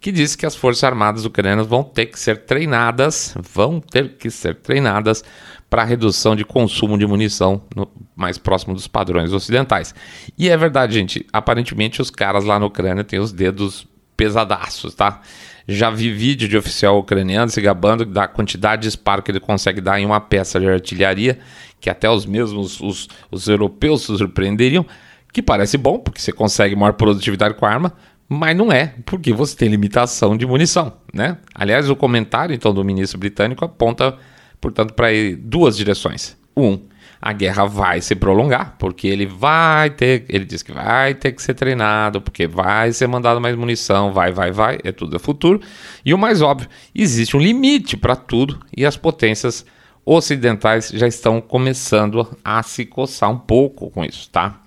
que 0.00 0.10
disse 0.10 0.36
que 0.36 0.46
as 0.46 0.56
Forças 0.56 0.82
Armadas 0.84 1.24
ucranianas 1.24 1.66
vão 1.66 1.82
ter 1.82 2.06
que 2.06 2.18
ser 2.18 2.44
treinadas, 2.44 3.34
vão 3.52 3.80
ter 3.80 4.16
que 4.16 4.30
ser 4.30 4.56
treinadas 4.56 5.22
para 5.68 5.84
redução 5.84 6.34
de 6.34 6.44
consumo 6.44 6.98
de 6.98 7.06
munição 7.06 7.62
no, 7.74 7.90
mais 8.14 8.36
próximo 8.36 8.74
dos 8.74 8.88
padrões 8.88 9.32
ocidentais. 9.32 9.94
E 10.36 10.48
é 10.48 10.56
verdade, 10.56 10.94
gente, 10.94 11.26
aparentemente 11.32 12.02
os 12.02 12.10
caras 12.10 12.44
lá 12.44 12.58
na 12.58 12.66
Ucrânia 12.66 13.04
têm 13.04 13.20
os 13.20 13.32
dedos 13.32 13.86
pesadaços, 14.16 14.94
tá? 14.94 15.20
Já 15.66 15.90
vi 15.90 16.10
vídeo 16.12 16.48
de 16.48 16.56
oficial 16.56 16.98
ucraniano 16.98 17.50
se 17.50 17.60
gabando 17.60 18.04
da 18.04 18.26
quantidade 18.26 18.82
de 18.82 18.88
disparo 18.88 19.22
que 19.22 19.30
ele 19.30 19.40
consegue 19.40 19.80
dar 19.80 20.00
em 20.00 20.04
uma 20.04 20.20
peça 20.20 20.58
de 20.58 20.68
artilharia, 20.68 21.38
que 21.80 21.88
até 21.88 22.10
os 22.10 22.26
mesmos 22.26 22.80
os, 22.80 23.08
os 23.30 23.48
europeus 23.48 24.02
se 24.02 24.16
surpreenderiam, 24.16 24.84
que 25.32 25.40
parece 25.40 25.78
bom, 25.78 25.98
porque 25.98 26.20
você 26.20 26.32
consegue 26.32 26.76
maior 26.76 26.92
produtividade 26.92 27.54
com 27.54 27.64
a 27.64 27.70
arma, 27.70 27.92
mas 28.28 28.56
não 28.56 28.72
é, 28.72 28.94
porque 29.04 29.32
você 29.32 29.56
tem 29.56 29.68
limitação 29.68 30.36
de 30.36 30.46
munição, 30.46 30.94
né? 31.12 31.38
Aliás, 31.54 31.88
o 31.88 31.96
comentário 31.96 32.54
então 32.54 32.72
do 32.72 32.84
ministro 32.84 33.18
britânico 33.18 33.64
aponta, 33.64 34.16
portanto, 34.60 34.94
para 34.94 35.08
duas 35.38 35.76
direções. 35.76 36.36
Um, 36.56 36.78
a 37.24 37.32
guerra 37.32 37.64
vai 37.66 38.00
se 38.00 38.16
prolongar, 38.16 38.74
porque 38.80 39.06
ele 39.06 39.26
vai 39.26 39.88
ter, 39.90 40.24
ele 40.28 40.44
diz 40.44 40.60
que 40.60 40.72
vai 40.72 41.14
ter 41.14 41.30
que 41.30 41.40
ser 41.40 41.54
treinado, 41.54 42.20
porque 42.20 42.48
vai 42.48 42.92
ser 42.92 43.06
mandado 43.06 43.40
mais 43.40 43.54
munição, 43.54 44.12
vai, 44.12 44.32
vai, 44.32 44.50
vai, 44.50 44.80
é 44.82 44.90
tudo 44.90 45.14
é 45.14 45.20
futuro. 45.20 45.60
E 46.04 46.12
o 46.12 46.18
mais 46.18 46.42
óbvio, 46.42 46.68
existe 46.92 47.36
um 47.36 47.40
limite 47.40 47.96
para 47.96 48.16
tudo 48.16 48.58
e 48.76 48.84
as 48.84 48.96
potências 48.96 49.64
ocidentais 50.04 50.88
já 50.88 51.06
estão 51.06 51.40
começando 51.40 52.28
a 52.44 52.60
se 52.64 52.84
coçar 52.84 53.30
um 53.30 53.38
pouco 53.38 53.88
com 53.88 54.04
isso, 54.04 54.28
tá? 54.28 54.60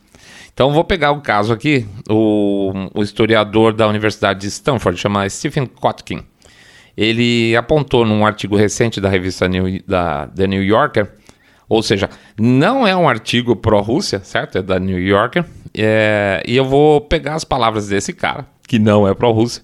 Então 0.53 0.71
vou 0.71 0.85
pegar 0.85 1.11
o 1.11 1.19
caso 1.19 1.51
aqui, 1.51 1.85
o, 2.09 2.71
o 2.93 3.03
historiador 3.03 3.73
da 3.73 3.85
Universidade 3.85 4.39
de 4.39 4.47
Stanford, 4.47 4.97
chama 4.97 5.27
Stephen 5.29 5.65
Kotkin. 5.65 6.23
Ele 6.95 7.53
apontou 7.57 8.05
num 8.05 8.25
artigo 8.25 8.55
recente 8.55 9.01
da 9.01 9.09
revista 9.09 9.45
New, 9.49 9.81
da 9.85 10.27
The 10.27 10.47
New 10.47 10.63
Yorker 10.63 11.11
ou 11.67 11.81
seja, 11.81 12.09
não 12.39 12.85
é 12.85 12.95
um 12.95 13.09
artigo 13.09 13.55
pró-Rússia, 13.55 14.19
certo? 14.19 14.57
É 14.57 14.61
da 14.61 14.79
New 14.79 14.99
Yorker. 14.99 15.45
É, 15.73 16.43
e 16.47 16.55
eu 16.55 16.65
vou 16.65 17.01
pegar 17.01 17.35
as 17.35 17.43
palavras 17.43 17.87
desse 17.87 18.13
cara, 18.13 18.45
que 18.67 18.79
não 18.79 19.07
é 19.07 19.13
pró-Rússia, 19.13 19.63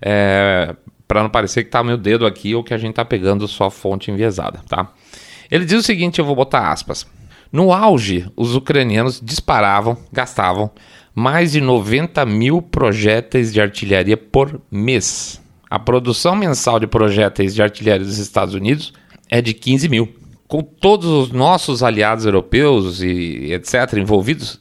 é, 0.00 0.74
para 1.06 1.22
não 1.22 1.30
parecer 1.30 1.64
que 1.64 1.70
tá 1.70 1.84
meu 1.84 1.96
dedo 1.96 2.26
aqui 2.26 2.54
ou 2.54 2.64
que 2.64 2.74
a 2.74 2.78
gente 2.78 2.94
tá 2.94 3.04
pegando 3.04 3.46
só 3.46 3.70
fonte 3.70 4.10
enviesada, 4.10 4.60
tá? 4.68 4.90
Ele 5.50 5.64
diz 5.64 5.78
o 5.78 5.82
seguinte, 5.82 6.18
eu 6.18 6.24
vou 6.24 6.34
botar 6.34 6.70
aspas. 6.70 7.06
No 7.52 7.72
auge, 7.72 8.26
os 8.34 8.56
ucranianos 8.56 9.20
disparavam, 9.22 9.98
gastavam 10.10 10.70
mais 11.14 11.52
de 11.52 11.60
90 11.60 12.24
mil 12.24 12.62
projéteis 12.62 13.52
de 13.52 13.60
artilharia 13.60 14.16
por 14.16 14.60
mês. 14.70 15.40
A 15.68 15.78
produção 15.78 16.34
mensal 16.34 16.80
de 16.80 16.86
projéteis 16.86 17.54
de 17.54 17.62
artilharia 17.62 18.04
dos 18.04 18.18
Estados 18.18 18.54
Unidos 18.54 18.94
é 19.30 19.42
de 19.42 19.52
15 19.52 19.88
mil 19.90 20.21
com 20.52 20.62
todos 20.62 21.08
os 21.08 21.30
nossos 21.30 21.82
aliados 21.82 22.26
europeus 22.26 23.00
e 23.00 23.54
etc. 23.54 23.94
envolvidos, 23.96 24.60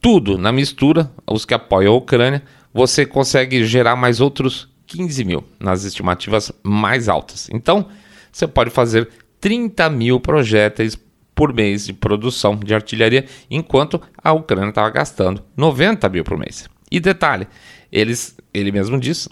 tudo 0.00 0.36
na 0.36 0.50
mistura, 0.50 1.12
os 1.24 1.44
que 1.44 1.54
apoiam 1.54 1.94
a 1.94 1.96
Ucrânia, 1.96 2.42
você 2.74 3.06
consegue 3.06 3.64
gerar 3.64 3.94
mais 3.94 4.20
outros 4.20 4.68
15 4.88 5.24
mil 5.24 5.44
nas 5.60 5.84
estimativas 5.84 6.50
mais 6.60 7.08
altas. 7.08 7.48
Então, 7.52 7.86
você 8.32 8.48
pode 8.48 8.70
fazer 8.70 9.08
30 9.40 9.88
mil 9.90 10.18
projéteis 10.18 10.98
por 11.36 11.54
mês 11.54 11.86
de 11.86 11.92
produção 11.92 12.56
de 12.56 12.74
artilharia, 12.74 13.24
enquanto 13.48 14.02
a 14.20 14.32
Ucrânia 14.32 14.70
estava 14.70 14.90
gastando 14.90 15.44
90 15.56 16.08
mil 16.08 16.24
por 16.24 16.36
mês. 16.36 16.68
E 16.90 16.98
detalhe, 16.98 17.46
eles, 17.92 18.36
ele 18.52 18.72
mesmo 18.72 18.98
disse, 18.98 19.30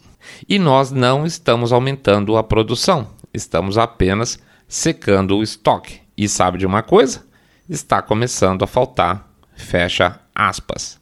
e 0.48 0.56
nós 0.56 0.92
não 0.92 1.26
estamos 1.26 1.72
aumentando 1.72 2.36
a 2.36 2.44
produção, 2.44 3.08
estamos 3.34 3.76
apenas 3.76 4.38
secando 4.66 5.36
o 5.36 5.42
estoque. 5.42 6.00
E 6.16 6.28
sabe 6.28 6.58
de 6.58 6.66
uma 6.66 6.82
coisa? 6.82 7.24
Está 7.68 8.00
começando 8.00 8.62
a 8.62 8.66
faltar. 8.66 9.28
Fecha 9.54 10.20
aspas. 10.34 11.00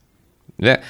É, 0.62 0.80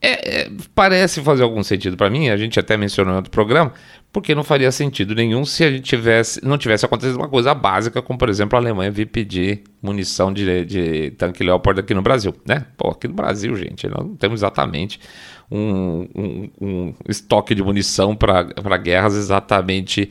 é, 0.00 0.42
é, 0.42 0.50
parece 0.74 1.20
fazer 1.22 1.42
algum 1.42 1.62
sentido 1.62 1.96
para 1.96 2.08
mim, 2.08 2.28
a 2.28 2.36
gente 2.36 2.58
até 2.58 2.76
mencionou 2.76 3.14
em 3.14 3.16
outro 3.16 3.32
programa, 3.32 3.72
porque 4.12 4.32
não 4.32 4.44
faria 4.44 4.70
sentido 4.70 5.12
nenhum 5.12 5.44
se 5.44 5.64
a 5.64 5.70
gente 5.70 5.82
tivesse, 5.82 6.44
não 6.44 6.56
tivesse 6.56 6.84
acontecido 6.84 7.16
uma 7.16 7.28
coisa 7.28 7.52
básica, 7.52 8.00
como 8.00 8.16
por 8.16 8.28
exemplo 8.28 8.56
a 8.56 8.60
Alemanha 8.60 8.92
vir 8.92 9.06
pedir 9.06 9.64
munição 9.82 10.32
de, 10.32 10.64
de 10.64 11.10
tanque 11.12 11.42
Leopard 11.42 11.80
aqui 11.80 11.94
no 11.94 12.02
Brasil, 12.02 12.32
né? 12.46 12.64
Pô, 12.76 12.90
aqui 12.90 13.08
no 13.08 13.14
Brasil, 13.14 13.54
gente, 13.56 13.88
nós 13.88 14.04
não 14.06 14.14
temos 14.14 14.40
exatamente 14.40 15.00
um, 15.50 16.08
um, 16.14 16.50
um 16.60 16.94
estoque 17.08 17.52
de 17.52 17.62
munição 17.62 18.14
para 18.14 18.76
guerras 18.76 19.16
exatamente 19.16 20.10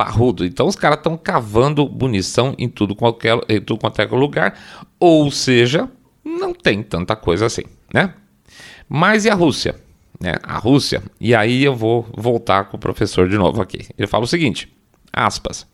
parrudo. 0.00 0.46
Então 0.46 0.66
os 0.66 0.76
caras 0.76 0.96
estão 0.96 1.14
cavando 1.14 1.86
munição 1.86 2.54
em 2.56 2.70
tudo, 2.70 2.96
qualquer, 2.96 3.38
em 3.50 3.60
tudo 3.60 3.78
quanto 3.78 4.00
é 4.00 4.06
lugar, 4.06 4.58
ou 4.98 5.30
seja, 5.30 5.90
não 6.24 6.54
tem 6.54 6.82
tanta 6.82 7.14
coisa 7.14 7.44
assim, 7.44 7.64
né? 7.92 8.14
Mas 8.88 9.26
e 9.26 9.30
a 9.30 9.34
Rússia? 9.34 9.74
Né? 10.18 10.36
A 10.42 10.56
Rússia, 10.56 11.02
e 11.20 11.34
aí 11.34 11.62
eu 11.62 11.76
vou 11.76 12.08
voltar 12.16 12.64
com 12.64 12.78
o 12.78 12.80
professor 12.80 13.28
de 13.28 13.36
novo 13.36 13.60
aqui. 13.60 13.88
Ele 13.98 14.06
fala 14.06 14.24
o 14.24 14.26
seguinte, 14.26 14.72
aspas, 15.12 15.66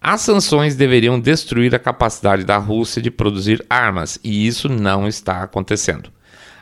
as 0.00 0.20
sanções 0.20 0.76
deveriam 0.76 1.18
destruir 1.18 1.74
a 1.74 1.78
capacidade 1.80 2.44
da 2.44 2.58
Rússia 2.58 3.02
de 3.02 3.10
produzir 3.10 3.66
armas, 3.68 4.16
e 4.22 4.46
isso 4.46 4.68
não 4.68 5.08
está 5.08 5.42
acontecendo. 5.42 6.08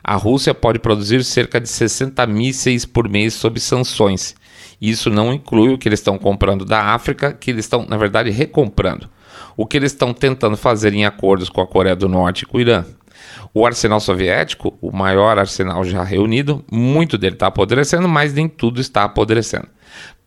A 0.03 0.15
Rússia 0.15 0.55
pode 0.55 0.79
produzir 0.79 1.23
cerca 1.23 1.61
de 1.61 1.69
60 1.69 2.25
mísseis 2.25 2.83
por 2.83 3.07
mês 3.07 3.35
sob 3.35 3.59
sanções, 3.59 4.35
isso 4.81 5.11
não 5.11 5.31
inclui 5.31 5.73
o 5.73 5.77
que 5.77 5.87
eles 5.87 5.99
estão 5.99 6.17
comprando 6.17 6.65
da 6.65 6.85
África, 6.85 7.31
que 7.31 7.51
eles 7.51 7.65
estão, 7.65 7.85
na 7.87 7.97
verdade, 7.97 8.31
recomprando. 8.31 9.07
O 9.55 9.65
que 9.65 9.77
eles 9.77 9.91
estão 9.91 10.13
tentando 10.13 10.57
fazer 10.57 10.93
em 10.93 11.05
acordos 11.05 11.49
com 11.49 11.61
a 11.61 11.67
Coreia 11.67 11.95
do 11.95 12.09
Norte 12.09 12.41
e 12.41 12.45
com 12.47 12.57
o 12.57 12.61
Irã. 12.61 12.83
O 13.53 13.65
arsenal 13.65 13.99
soviético, 13.99 14.77
o 14.81 14.91
maior 14.91 15.37
arsenal 15.37 15.83
já 15.83 16.03
reunido, 16.03 16.65
muito 16.71 17.17
dele 17.17 17.35
está 17.35 17.47
apodrecendo, 17.47 18.07
mas 18.07 18.33
nem 18.33 18.47
tudo 18.47 18.81
está 18.81 19.03
apodrecendo. 19.03 19.67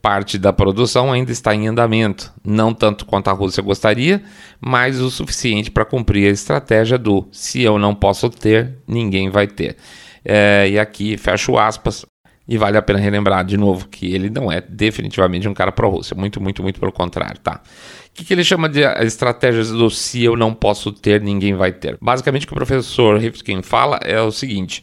Parte 0.01 0.37
da 0.39 0.53
produção 0.53 1.11
ainda 1.11 1.33
está 1.33 1.55
em 1.55 1.67
andamento, 1.67 2.31
não 2.45 2.75
tanto 2.75 3.07
quanto 3.07 3.29
a 3.29 3.33
Rússia 3.33 3.63
gostaria, 3.63 4.23
mas 4.61 5.01
o 5.01 5.11
suficiente 5.11 5.71
para 5.71 5.87
cumprir 5.87 6.29
a 6.29 6.33
estratégia 6.33 6.99
do 6.99 7.27
se 7.33 7.63
eu 7.63 7.79
não 7.79 7.95
posso 7.95 8.29
ter, 8.29 8.77
ninguém 8.87 9.31
vai 9.31 9.47
ter. 9.47 9.77
É, 10.23 10.69
e 10.69 10.79
aqui 10.79 11.17
fecho 11.17 11.57
aspas, 11.57 12.05
e 12.47 12.59
vale 12.59 12.77
a 12.77 12.83
pena 12.83 12.99
relembrar 12.99 13.45
de 13.45 13.57
novo 13.57 13.89
que 13.89 14.15
ele 14.15 14.29
não 14.29 14.53
é 14.53 14.61
definitivamente 14.61 15.49
um 15.49 15.55
cara 15.55 15.73
pró-Rússia, 15.73 16.15
muito, 16.15 16.41
muito, 16.41 16.63
muito 16.63 16.79
pelo 16.79 16.93
contrário, 16.93 17.41
tá? 17.41 17.61
O 18.09 18.15
que, 18.15 18.25
que 18.25 18.33
ele 18.33 18.45
chama 18.45 18.69
de 18.69 18.81
estratégias 19.05 19.71
do 19.71 19.91
se 19.91 20.23
eu 20.23 20.37
não 20.37 20.55
posso 20.55 20.93
ter, 20.93 21.21
ninguém 21.21 21.55
vai 21.55 21.73
ter? 21.73 21.97
Basicamente, 22.01 22.45
o 22.45 22.47
que 22.47 22.53
o 22.53 22.57
professor 22.57 23.19
Rifkin 23.19 23.63
fala 23.63 23.99
é 24.03 24.21
o 24.21 24.31
seguinte: 24.31 24.83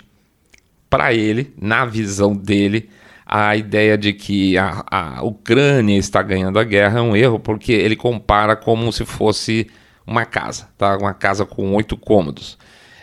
para 0.90 1.14
ele, 1.14 1.54
na 1.60 1.86
visão 1.86 2.36
dele, 2.36 2.90
a 3.26 3.56
ideia 3.56 3.98
de 3.98 4.12
que 4.12 4.58
a, 4.58 4.84
a 4.92 5.24
Ucrânia 5.24 5.98
está 5.98 6.22
ganhando 6.22 6.60
a 6.60 6.64
guerra 6.66 7.00
é 7.00 7.02
um 7.02 7.16
erro, 7.16 7.40
porque 7.40 7.72
ele 7.72 7.96
compara 7.96 8.58
como 8.58 8.92
se 8.92 9.06
fosse 9.06 9.70
uma 10.06 10.26
casa, 10.26 10.68
tá? 10.78 10.98
Uma 10.98 11.14
casa 11.14 11.46
com 11.46 11.74
oito 11.76 11.96
cômodos. 11.96 12.58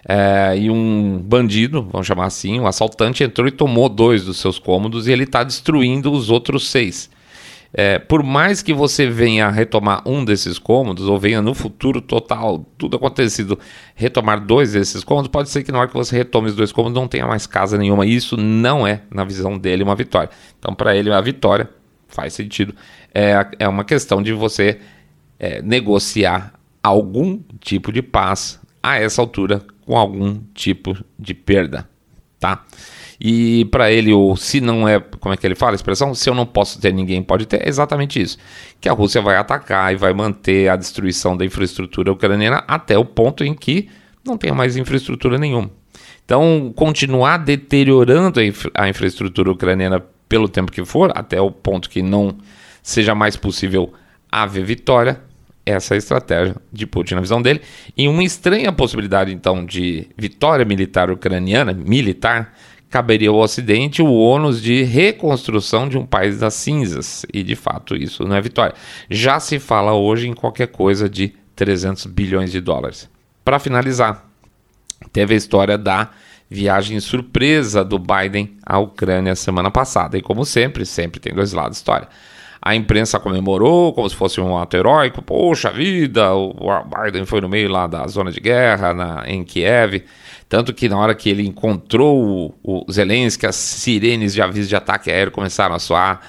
É, 0.07 0.57
e 0.57 0.71
um 0.71 1.19
bandido, 1.19 1.83
vamos 1.91 2.07
chamar 2.07 2.27
assim, 2.27 2.61
um 2.61 2.67
assaltante, 2.67 3.25
entrou 3.25 3.49
e 3.49 3.51
tomou 3.51 3.89
dois 3.89 4.25
dos 4.25 4.39
seus 4.39 4.59
cômodos 4.59 5.09
e 5.09 5.13
ele 5.13 5.25
está 5.25 5.43
destruindo 5.43 6.13
os 6.13 6.31
outros 6.31 6.71
seis. 6.71 7.11
É, 7.73 7.99
por 7.99 8.23
mais 8.23 8.63
que 8.63 8.73
você 8.73 9.11
venha 9.11 9.51
retomar 9.51 10.03
um 10.07 10.25
desses 10.25 10.59
cômodos, 10.59 11.07
ou 11.07 11.19
venha 11.19 11.43
no 11.43 11.55
futuro 11.55 12.01
total, 12.01 12.65
tudo 12.79 12.97
acontecido, 12.97 13.59
retomar 13.95 14.45
dois 14.45 14.73
desses 14.73 15.05
cômodos, 15.05 15.29
pode 15.29 15.51
ser 15.51 15.63
que 15.63 15.71
na 15.71 15.79
hora 15.79 15.89
que 15.89 15.95
você 15.95 16.17
retome 16.17 16.49
os 16.49 16.57
dois 16.57 16.73
cômodos 16.73 16.99
não 16.99 17.07
tenha 17.07 17.27
mais 17.27 17.47
casa 17.47 17.77
nenhuma. 17.77 18.07
E 18.07 18.15
isso 18.15 18.37
não 18.37 18.87
é, 18.87 19.03
na 19.11 19.23
visão 19.23 19.59
dele, 19.59 19.83
uma 19.83 19.95
vitória. 19.95 20.31
Então, 20.59 20.75
para 20.75 20.97
ele, 20.97 21.13
a 21.13 21.21
vitória 21.21 21.69
faz 22.09 22.33
sentido. 22.33 22.75
É, 23.15 23.47
é 23.59 23.69
uma 23.69 23.85
questão 23.85 24.23
de 24.23 24.33
você 24.33 24.79
é, 25.39 25.61
negociar 25.61 26.55
algum 26.83 27.39
tipo 27.61 27.93
de 27.93 28.01
paz 28.01 28.59
a 28.83 28.99
essa 28.99 29.21
altura 29.21 29.63
com 29.89 29.97
algum 29.97 30.39
tipo 30.53 30.95
de 31.19 31.33
perda, 31.33 31.89
tá? 32.39 32.63
E 33.19 33.65
para 33.71 33.91
ele, 33.91 34.13
o 34.13 34.37
se 34.37 34.61
não 34.61 34.87
é, 34.87 35.01
como 35.01 35.33
é 35.33 35.37
que 35.39 35.47
ele 35.47 35.55
fala 35.55 35.73
a 35.73 35.75
expressão? 35.77 36.15
Se 36.15 36.29
eu 36.29 36.35
não 36.35 36.45
posso 36.45 36.79
ter, 36.79 36.93
ninguém 36.93 37.23
pode 37.23 37.47
ter, 37.47 37.63
é 37.65 37.69
exatamente 37.71 38.21
isso. 38.21 38.37
Que 38.83 38.89
a 38.91 38.93
Rússia 38.93 39.23
vai 39.23 39.37
atacar 39.37 39.91
e 39.91 39.97
vai 39.97 40.13
manter 40.13 40.69
a 40.69 40.77
destruição 40.77 41.35
da 41.35 41.43
infraestrutura 41.43 42.13
ucraniana 42.13 42.63
até 42.69 42.99
o 42.99 43.05
ponto 43.05 43.43
em 43.43 43.55
que 43.55 43.89
não 44.23 44.37
tenha 44.37 44.53
mais 44.53 44.77
infraestrutura 44.77 45.39
nenhuma. 45.39 45.71
Então, 46.23 46.71
continuar 46.77 47.39
deteriorando 47.39 48.41
a, 48.41 48.45
infra 48.45 48.71
a 48.75 48.91
infraestrutura 48.91 49.51
ucraniana 49.51 50.05
pelo 50.29 50.51
tempo 50.51 50.71
que 50.71 50.85
for, 50.85 51.11
até 51.15 51.41
o 51.41 51.51
ponto 51.51 51.89
que 51.89 52.03
não 52.03 52.37
seja 52.83 53.15
mais 53.15 53.37
possível 53.37 53.91
haver 54.31 54.67
vitória, 54.67 55.19
essa 55.69 55.97
estratégia 55.97 56.57
de 56.73 56.87
Putin 56.87 57.15
na 57.15 57.21
visão 57.21 57.43
dele. 57.43 57.61
E 57.97 58.09
uma 58.09 58.25
estranha 58.25 58.73
possibilidade, 58.73 59.33
então, 59.33 59.65
de 59.65 60.09
vitória 60.17 60.65
militar 60.65 61.11
ucraniana, 61.11 61.73
militar, 61.73 62.55
caberia 62.89 63.29
ao 63.29 63.37
Ocidente 63.37 64.01
o 64.01 64.13
ônus 64.13 64.63
de 64.63 64.83
reconstrução 64.83 65.89
de 65.89 65.99
um 65.99 66.07
país 66.07 66.39
das 66.39 66.55
cinzas. 66.55 67.27
E, 67.33 67.43
de 67.43 67.55
fato, 67.55 67.95
isso 67.95 68.25
não 68.25 68.37
é 68.37 68.41
vitória. 68.41 68.75
Já 69.11 69.39
se 69.39 69.59
fala 69.59 69.93
hoje 69.93 70.29
em 70.29 70.35
qualquer 70.35 70.69
coisa 70.69 71.09
de 71.09 71.35
300 71.55 72.07
bilhões 72.07 72.51
de 72.51 72.61
dólares. 72.61 73.09
Para 73.45 73.59
finalizar, 73.59 74.27
teve 75.13 75.35
a 75.35 75.37
história 75.37 75.77
da 75.77 76.11
viagem 76.51 76.99
surpresa 76.99 77.85
do 77.85 77.99
Biden 77.99 78.57
à 78.65 78.79
Ucrânia 78.79 79.35
semana 79.35 79.71
passada. 79.71 80.17
E 80.17 80.23
como 80.23 80.45
sempre, 80.45 80.87
sempre 80.87 81.21
tem 81.21 81.35
dois 81.35 81.53
lados 81.53 81.77
da 81.77 81.81
história. 81.81 82.09
A 82.61 82.75
imprensa 82.75 83.19
comemorou 83.19 83.93
como 83.93 84.09
se 84.09 84.17
fosse 84.17 84.41
um 84.41 84.57
ato 84.57 84.77
heróico. 84.77 85.23
Poxa 85.23 85.71
vida, 85.71 86.35
o 86.35 86.55
Biden 86.85 87.25
foi 87.25 87.41
no 87.41 87.49
meio 87.49 87.69
lá 87.69 87.87
da 87.87 88.07
zona 88.07 88.33
de 88.33 88.41
guerra, 88.41 88.93
na, 88.93 89.25
em 89.27 89.45
Kiev. 89.45 90.05
Tanto 90.49 90.73
que 90.73 90.89
na 90.89 90.99
hora 90.99 91.15
que 91.15 91.29
ele 91.29 91.47
encontrou 91.47 92.57
o, 92.63 92.85
Zelensky, 92.91 93.47
as 93.47 93.57
sirenes 93.57 94.33
de 94.33 94.43
aviso 94.43 94.69
de 94.69 94.77
ataque 94.77 95.11
aéreo 95.11 95.31
começaram 95.31 95.75
a 95.75 95.79
soar. 95.79 96.21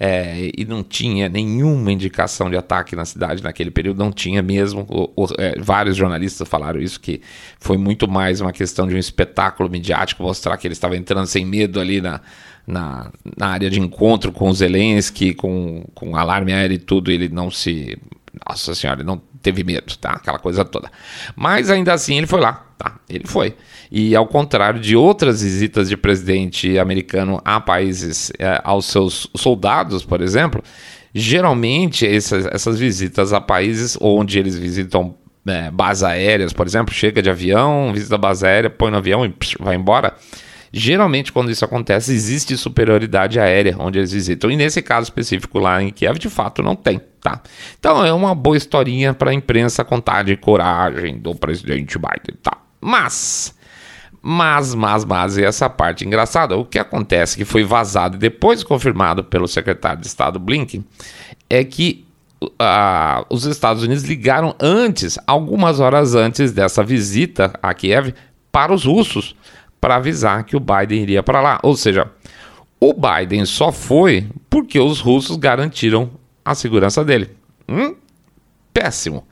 É, 0.00 0.52
e 0.56 0.64
não 0.64 0.84
tinha 0.84 1.28
nenhuma 1.28 1.90
indicação 1.90 2.48
de 2.48 2.56
ataque 2.56 2.94
na 2.94 3.04
cidade 3.04 3.42
naquele 3.42 3.68
período, 3.68 3.98
não 3.98 4.12
tinha 4.12 4.40
mesmo. 4.40 4.86
O, 4.88 5.24
o, 5.24 5.26
é, 5.38 5.58
vários 5.58 5.96
jornalistas 5.96 6.46
falaram 6.46 6.80
isso, 6.80 7.00
que 7.00 7.20
foi 7.58 7.76
muito 7.76 8.06
mais 8.06 8.40
uma 8.40 8.52
questão 8.52 8.86
de 8.86 8.94
um 8.94 8.98
espetáculo 8.98 9.68
midiático, 9.68 10.22
mostrar 10.22 10.56
que 10.56 10.68
ele 10.68 10.74
estava 10.74 10.96
entrando 10.96 11.26
sem 11.26 11.44
medo 11.44 11.80
ali 11.80 12.00
na, 12.00 12.20
na, 12.68 13.10
na 13.36 13.48
área 13.48 13.70
de 13.70 13.80
encontro 13.80 14.30
com 14.30 14.50
o 14.50 14.54
Zelensky, 14.54 15.32
com, 15.32 15.84
com 15.94 16.14
alarme 16.14 16.52
aéreo 16.52 16.74
e 16.74 16.78
tudo, 16.78 17.10
ele 17.10 17.28
não 17.28 17.50
se. 17.50 17.98
Nossa 18.46 18.74
senhora, 18.74 19.00
ele 19.00 19.06
não 19.06 19.20
teve 19.42 19.64
medo, 19.64 19.96
tá? 19.96 20.10
Aquela 20.10 20.38
coisa 20.38 20.64
toda. 20.64 20.90
Mas 21.34 21.70
ainda 21.70 21.94
assim 21.94 22.18
ele 22.18 22.26
foi 22.26 22.40
lá, 22.40 22.66
tá? 22.76 23.00
Ele 23.08 23.26
foi. 23.26 23.56
E 23.90 24.14
ao 24.14 24.26
contrário 24.26 24.78
de 24.78 24.94
outras 24.94 25.42
visitas 25.42 25.88
de 25.88 25.96
presidente 25.96 26.78
americano 26.78 27.40
a 27.42 27.58
países, 27.58 28.30
é, 28.38 28.60
aos 28.62 28.84
seus 28.84 29.28
soldados, 29.34 30.04
por 30.04 30.20
exemplo, 30.20 30.62
geralmente 31.14 32.06
essas, 32.06 32.44
essas 32.46 32.78
visitas 32.78 33.32
a 33.32 33.40
países 33.40 33.96
onde 33.98 34.38
eles 34.38 34.58
visitam 34.58 35.14
é, 35.46 35.70
bases 35.70 36.02
aéreas, 36.02 36.52
por 36.52 36.66
exemplo, 36.66 36.92
chega 36.92 37.22
de 37.22 37.30
avião, 37.30 37.92
visita 37.94 38.16
a 38.16 38.18
base 38.18 38.46
aérea, 38.46 38.68
põe 38.68 38.90
no 38.90 38.98
avião 38.98 39.24
e 39.24 39.30
psh, 39.30 39.56
vai 39.58 39.74
embora. 39.74 40.14
Geralmente, 40.72 41.32
quando 41.32 41.50
isso 41.50 41.64
acontece, 41.64 42.12
existe 42.12 42.56
superioridade 42.56 43.40
aérea 43.40 43.76
onde 43.78 43.98
eles 43.98 44.12
visitam. 44.12 44.50
E 44.50 44.56
nesse 44.56 44.82
caso 44.82 45.04
específico 45.04 45.58
lá 45.58 45.82
em 45.82 45.90
Kiev, 45.90 46.18
de 46.18 46.28
fato, 46.28 46.62
não 46.62 46.76
tem, 46.76 47.00
tá? 47.20 47.40
Então 47.78 48.04
é 48.04 48.12
uma 48.12 48.34
boa 48.34 48.56
historinha 48.56 49.14
para 49.14 49.30
a 49.30 49.34
imprensa 49.34 49.84
contar 49.84 50.24
de 50.24 50.36
coragem 50.36 51.18
do 51.18 51.34
presidente 51.34 51.98
Biden, 51.98 52.38
tá? 52.42 52.58
Mas 52.80 53.56
mas, 54.20 54.74
mas, 54.74 55.04
mas, 55.04 55.38
e 55.38 55.44
essa 55.44 55.70
parte 55.70 56.04
engraçada, 56.04 56.56
o 56.56 56.64
que 56.64 56.78
acontece 56.78 57.36
que 57.36 57.44
foi 57.44 57.62
vazado 57.62 58.16
e 58.16 58.18
depois 58.18 58.64
confirmado 58.64 59.22
pelo 59.24 59.46
secretário 59.46 60.00
de 60.00 60.06
Estado 60.06 60.38
Blinken 60.38 60.84
é 61.48 61.64
que 61.64 62.06
uh, 62.42 63.24
os 63.30 63.44
Estados 63.44 63.82
Unidos 63.82 64.04
ligaram 64.04 64.54
antes, 64.60 65.18
algumas 65.26 65.80
horas 65.80 66.14
antes 66.14 66.52
dessa 66.52 66.82
visita 66.82 67.52
a 67.62 67.72
Kiev, 67.72 68.12
para 68.50 68.72
os 68.72 68.84
russos, 68.84 69.36
para 69.80 69.96
avisar 69.96 70.44
que 70.44 70.56
o 70.56 70.60
Biden 70.60 71.02
iria 71.02 71.22
para 71.22 71.40
lá. 71.40 71.58
Ou 71.62 71.76
seja, 71.76 72.10
o 72.80 72.94
Biden 72.94 73.44
só 73.44 73.72
foi 73.72 74.26
porque 74.48 74.78
os 74.78 75.00
russos 75.00 75.36
garantiram 75.36 76.10
a 76.44 76.54
segurança 76.54 77.04
dele. 77.04 77.30
Hum? 77.68 77.94
Péssimo. 78.72 79.26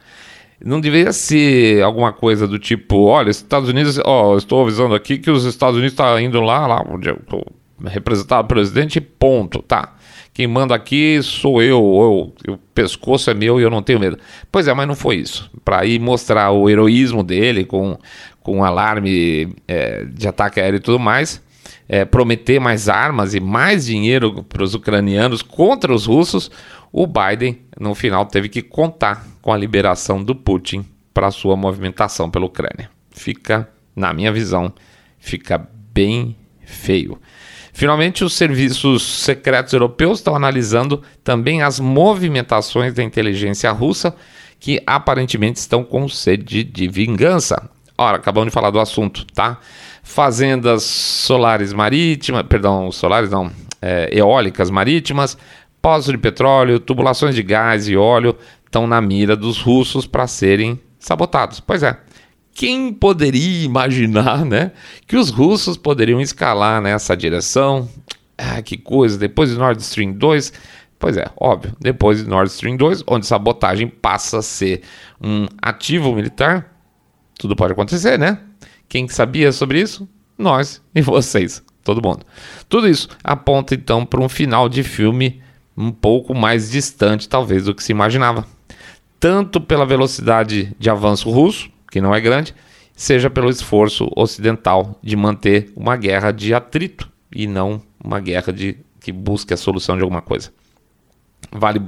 Não 0.64 0.80
deveria 0.80 1.12
ser 1.12 1.82
alguma 1.82 2.12
coisa 2.12 2.48
do 2.48 2.58
tipo, 2.58 3.04
olha, 3.04 3.30
Estados 3.30 3.68
Unidos, 3.68 4.00
ó, 4.04 4.36
estou 4.36 4.62
avisando 4.62 4.94
aqui 4.94 5.18
que 5.18 5.30
os 5.30 5.44
Estados 5.44 5.76
Unidos 5.76 5.92
estão 5.92 6.06
tá 6.06 6.20
indo 6.20 6.40
lá, 6.40 6.66
lá 6.66 6.82
onde 6.88 7.10
eu 7.10 7.16
estou 7.16 7.44
representado 7.84 8.44
o 8.44 8.48
presidente, 8.48 9.00
ponto, 9.00 9.62
tá. 9.62 9.94
Quem 10.32 10.46
manda 10.46 10.74
aqui 10.74 11.22
sou 11.22 11.62
eu, 11.62 12.32
eu, 12.46 12.54
o 12.54 12.58
pescoço 12.74 13.30
é 13.30 13.34
meu 13.34 13.58
e 13.58 13.62
eu 13.62 13.70
não 13.70 13.82
tenho 13.82 13.98
medo. 13.98 14.18
Pois 14.52 14.68
é, 14.68 14.74
mas 14.74 14.86
não 14.86 14.94
foi 14.94 15.16
isso. 15.16 15.50
Para 15.64 15.86
ir 15.86 15.98
mostrar 15.98 16.50
o 16.50 16.68
heroísmo 16.68 17.22
dele 17.22 17.64
com, 17.64 17.98
com 18.46 18.62
alarme 18.62 19.56
é, 19.66 20.04
de 20.04 20.28
ataque 20.28 20.60
aéreo 20.60 20.76
e 20.76 20.80
tudo 20.80 21.00
mais, 21.00 21.42
é, 21.88 22.04
prometer 22.04 22.60
mais 22.60 22.88
armas 22.88 23.34
e 23.34 23.40
mais 23.40 23.86
dinheiro 23.86 24.44
para 24.44 24.62
os 24.62 24.72
ucranianos 24.72 25.42
contra 25.42 25.92
os 25.92 26.06
russos, 26.06 26.48
o 26.92 27.08
Biden, 27.08 27.58
no 27.76 27.92
final, 27.92 28.24
teve 28.24 28.48
que 28.48 28.62
contar 28.62 29.26
com 29.42 29.52
a 29.52 29.56
liberação 29.56 30.22
do 30.22 30.32
Putin 30.32 30.86
para 31.12 31.32
sua 31.32 31.56
movimentação 31.56 32.30
pela 32.30 32.46
Ucrânia. 32.46 32.88
Fica, 33.10 33.68
na 33.96 34.12
minha 34.12 34.32
visão, 34.32 34.72
fica 35.18 35.68
bem 35.92 36.36
feio. 36.64 37.18
Finalmente, 37.72 38.22
os 38.22 38.34
serviços 38.34 39.24
secretos 39.24 39.72
europeus 39.72 40.20
estão 40.20 40.36
analisando 40.36 41.02
também 41.24 41.62
as 41.62 41.80
movimentações 41.80 42.94
da 42.94 43.02
inteligência 43.02 43.72
russa, 43.72 44.14
que 44.60 44.80
aparentemente 44.86 45.58
estão 45.58 45.82
com 45.82 46.08
sede 46.08 46.62
de 46.62 46.86
vingança. 46.86 47.70
Ora, 47.98 48.16
acabamos 48.16 48.48
de 48.48 48.54
falar 48.54 48.70
do 48.70 48.80
assunto, 48.80 49.24
tá? 49.32 49.58
Fazendas 50.02 50.82
solares 50.82 51.72
marítimas, 51.72 52.42
perdão, 52.42 52.92
solares 52.92 53.30
não, 53.30 53.50
é, 53.80 54.08
eólicas 54.12 54.70
marítimas, 54.70 55.36
Poços 55.86 56.10
de 56.10 56.18
petróleo, 56.18 56.80
tubulações 56.80 57.32
de 57.32 57.44
gás 57.44 57.86
e 57.86 57.96
óleo 57.96 58.36
estão 58.64 58.88
na 58.88 59.00
mira 59.00 59.36
dos 59.36 59.60
russos 59.60 60.04
para 60.04 60.26
serem 60.26 60.80
sabotados. 60.98 61.60
Pois 61.60 61.80
é. 61.84 61.96
Quem 62.52 62.92
poderia 62.92 63.64
imaginar, 63.64 64.44
né, 64.44 64.72
que 65.06 65.14
os 65.14 65.30
russos 65.30 65.76
poderiam 65.76 66.20
escalar 66.20 66.82
nessa 66.82 67.16
direção? 67.16 67.88
Ah, 68.36 68.60
que 68.62 68.76
coisa, 68.76 69.16
depois 69.16 69.50
de 69.50 69.56
Nord 69.56 69.80
Stream 69.80 70.12
2, 70.12 70.52
Pois 70.98 71.16
é, 71.16 71.26
óbvio. 71.36 71.72
Depois 71.78 72.24
de 72.24 72.28
Nord 72.28 72.50
Stream 72.50 72.76
2, 72.76 73.04
onde 73.06 73.26
sabotagem 73.26 73.86
passa 73.86 74.38
a 74.38 74.42
ser 74.42 74.82
um 75.22 75.46
ativo 75.62 76.12
militar, 76.12 76.75
tudo 77.38 77.56
pode 77.56 77.72
acontecer, 77.72 78.18
né? 78.18 78.40
Quem 78.88 79.08
sabia 79.08 79.52
sobre 79.52 79.80
isso? 79.80 80.08
Nós 80.38 80.82
e 80.94 81.00
vocês, 81.00 81.62
todo 81.82 82.06
mundo. 82.06 82.24
Tudo 82.68 82.88
isso 82.88 83.08
aponta 83.22 83.74
então 83.74 84.04
para 84.04 84.20
um 84.20 84.28
final 84.28 84.68
de 84.68 84.82
filme 84.82 85.40
um 85.76 85.90
pouco 85.90 86.34
mais 86.34 86.70
distante, 86.70 87.28
talvez, 87.28 87.64
do 87.64 87.74
que 87.74 87.82
se 87.82 87.92
imaginava. 87.92 88.46
Tanto 89.20 89.60
pela 89.60 89.84
velocidade 89.84 90.74
de 90.78 90.90
avanço 90.90 91.30
russo, 91.30 91.70
que 91.90 92.00
não 92.00 92.14
é 92.14 92.20
grande, 92.20 92.54
seja 92.94 93.28
pelo 93.28 93.50
esforço 93.50 94.10
ocidental 94.16 94.98
de 95.02 95.16
manter 95.16 95.70
uma 95.76 95.96
guerra 95.96 96.32
de 96.32 96.54
atrito 96.54 97.10
e 97.30 97.46
não 97.46 97.82
uma 98.02 98.20
guerra 98.20 98.52
de 98.52 98.78
que 99.00 99.12
busque 99.12 99.52
a 99.52 99.56
solução 99.56 99.96
de 99.96 100.02
alguma 100.02 100.22
coisa. 100.22 100.50
Vale 101.52 101.82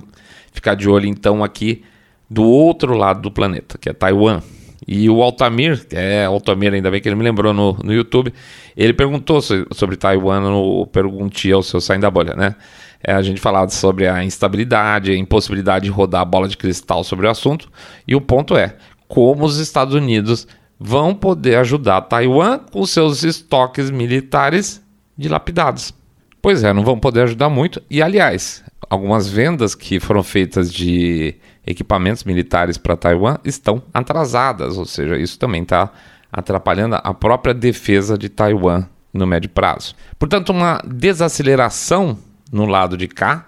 ficar 0.53 0.75
de 0.75 0.89
olho 0.89 1.07
então 1.07 1.43
aqui 1.43 1.83
do 2.29 2.45
outro 2.45 2.95
lado 2.95 3.21
do 3.23 3.31
planeta, 3.31 3.79
que 3.79 3.89
é 3.89 3.93
Taiwan. 3.93 4.43
E 4.89 5.11
o 5.11 5.23
Altamir, 5.23 5.87
é 5.93 6.25
Altamir, 6.25 6.73
ainda 6.73 6.91
bem 6.91 6.99
que 6.99 7.09
ele 7.09 7.17
me 7.17 7.23
lembrou 7.23 7.53
no, 7.53 7.75
no 7.85 7.93
YouTube, 7.93 8.33
ele 8.75 8.95
perguntou 8.95 9.41
sobre 9.43 9.97
Taiwan 9.97 10.41
no 10.41 10.87
Perguntia 10.87 11.55
ao 11.55 11.63
seu 11.63 11.79
Saindo 11.79 12.03
da 12.03 12.11
Bolha, 12.11 12.35
né? 12.35 12.57
é, 13.03 13.13
a 13.13 13.23
gente 13.23 13.41
falava 13.41 13.71
sobre 13.71 14.09
a 14.09 14.25
instabilidade, 14.25 15.11
a 15.11 15.17
impossibilidade 15.17 15.85
de 15.85 15.91
rodar 15.91 16.23
a 16.23 16.25
bola 16.25 16.49
de 16.49 16.57
cristal 16.57 17.05
sobre 17.05 17.27
o 17.27 17.31
assunto. 17.31 17.71
E 18.07 18.15
o 18.15 18.21
ponto 18.21 18.57
é 18.57 18.77
como 19.07 19.45
os 19.45 19.59
Estados 19.59 19.95
Unidos 19.95 20.47
vão 20.79 21.15
poder 21.15 21.57
ajudar 21.57 22.03
Taiwan 22.03 22.59
com 22.71 22.85
seus 22.87 23.23
estoques 23.23 23.91
militares 23.91 24.83
dilapidados. 25.17 25.93
Pois 26.41 26.63
é, 26.63 26.73
não 26.73 26.85
vão 26.85 26.99
poder 26.99 27.23
ajudar 27.23 27.49
muito. 27.49 27.83
E 27.91 28.03
aliás, 28.03 28.63
algumas 28.89 29.29
vendas 29.29 29.75
que 29.75 29.99
foram 29.99 30.23
feitas 30.23 30.73
de 30.73 31.35
equipamentos 31.69 32.25
militares 32.25 32.79
para 32.79 32.97
Taiwan 32.97 33.37
estão 33.45 33.83
atrasadas, 33.93 34.79
ou 34.79 34.87
seja, 34.87 35.19
isso 35.19 35.39
também 35.39 35.63
está 35.63 35.91
atrapalhando 36.33 36.97
a 36.97 37.15
própria 37.15 37.53
defesa 37.53 38.17
de 38.17 38.29
Taiwan 38.29 38.87
no 39.13 39.27
médio 39.27 39.51
prazo. 39.51 39.95
Portanto, 40.19 40.51
uma 40.51 40.83
desaceleração 40.85 42.19
no 42.51 42.65
lado 42.65 42.97
de 42.97 43.07
cá, 43.07 43.47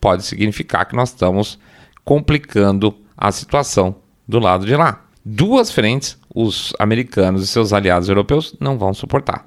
pode 0.00 0.24
significar 0.24 0.86
que 0.86 0.96
nós 0.96 1.10
estamos 1.10 1.58
complicando 2.04 2.94
a 3.16 3.30
situação 3.30 3.94
do 4.26 4.40
lado 4.40 4.66
de 4.66 4.74
lá. 4.74 5.04
Duas 5.24 5.70
frentes 5.70 6.18
os 6.34 6.72
americanos 6.78 7.44
e 7.44 7.46
seus 7.46 7.72
aliados 7.72 8.08
europeus 8.08 8.56
não 8.58 8.78
vão 8.78 8.92
suportar. 8.94 9.46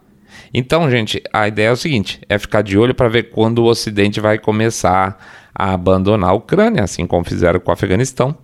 Então, 0.54 0.90
gente, 0.90 1.22
a 1.34 1.48
ideia 1.48 1.68
é 1.68 1.72
o 1.72 1.76
seguinte: 1.76 2.22
é 2.30 2.38
ficar 2.38 2.62
de 2.62 2.78
olho 2.78 2.94
para 2.94 3.10
ver 3.10 3.32
quando 3.32 3.60
o 3.60 3.66
Ocidente 3.66 4.20
vai 4.22 4.38
começar 4.38 5.18
a 5.56 5.74
abandonar 5.74 6.32
a 6.32 6.34
Ucrânia, 6.34 6.84
assim 6.84 7.08
como 7.08 7.24
fizeram 7.24 7.60
com 7.60 7.72
o 7.72 7.74
Afeganistão, 7.74 8.36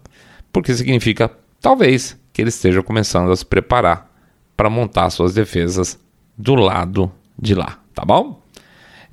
porque 0.52 0.74
significa, 0.74 1.30
talvez, 1.60 2.18
que 2.32 2.42
eles 2.42 2.56
estejam 2.56 2.82
começando 2.82 3.32
a 3.32 3.36
se 3.36 3.46
preparar 3.46 4.10
para 4.56 4.70
montar 4.70 5.10
suas 5.10 5.34
defesas 5.34 6.00
do 6.38 6.56
lado 6.56 7.12
de 7.38 7.54
lá, 7.54 7.78
tá 7.94 8.06
bom? 8.06 8.42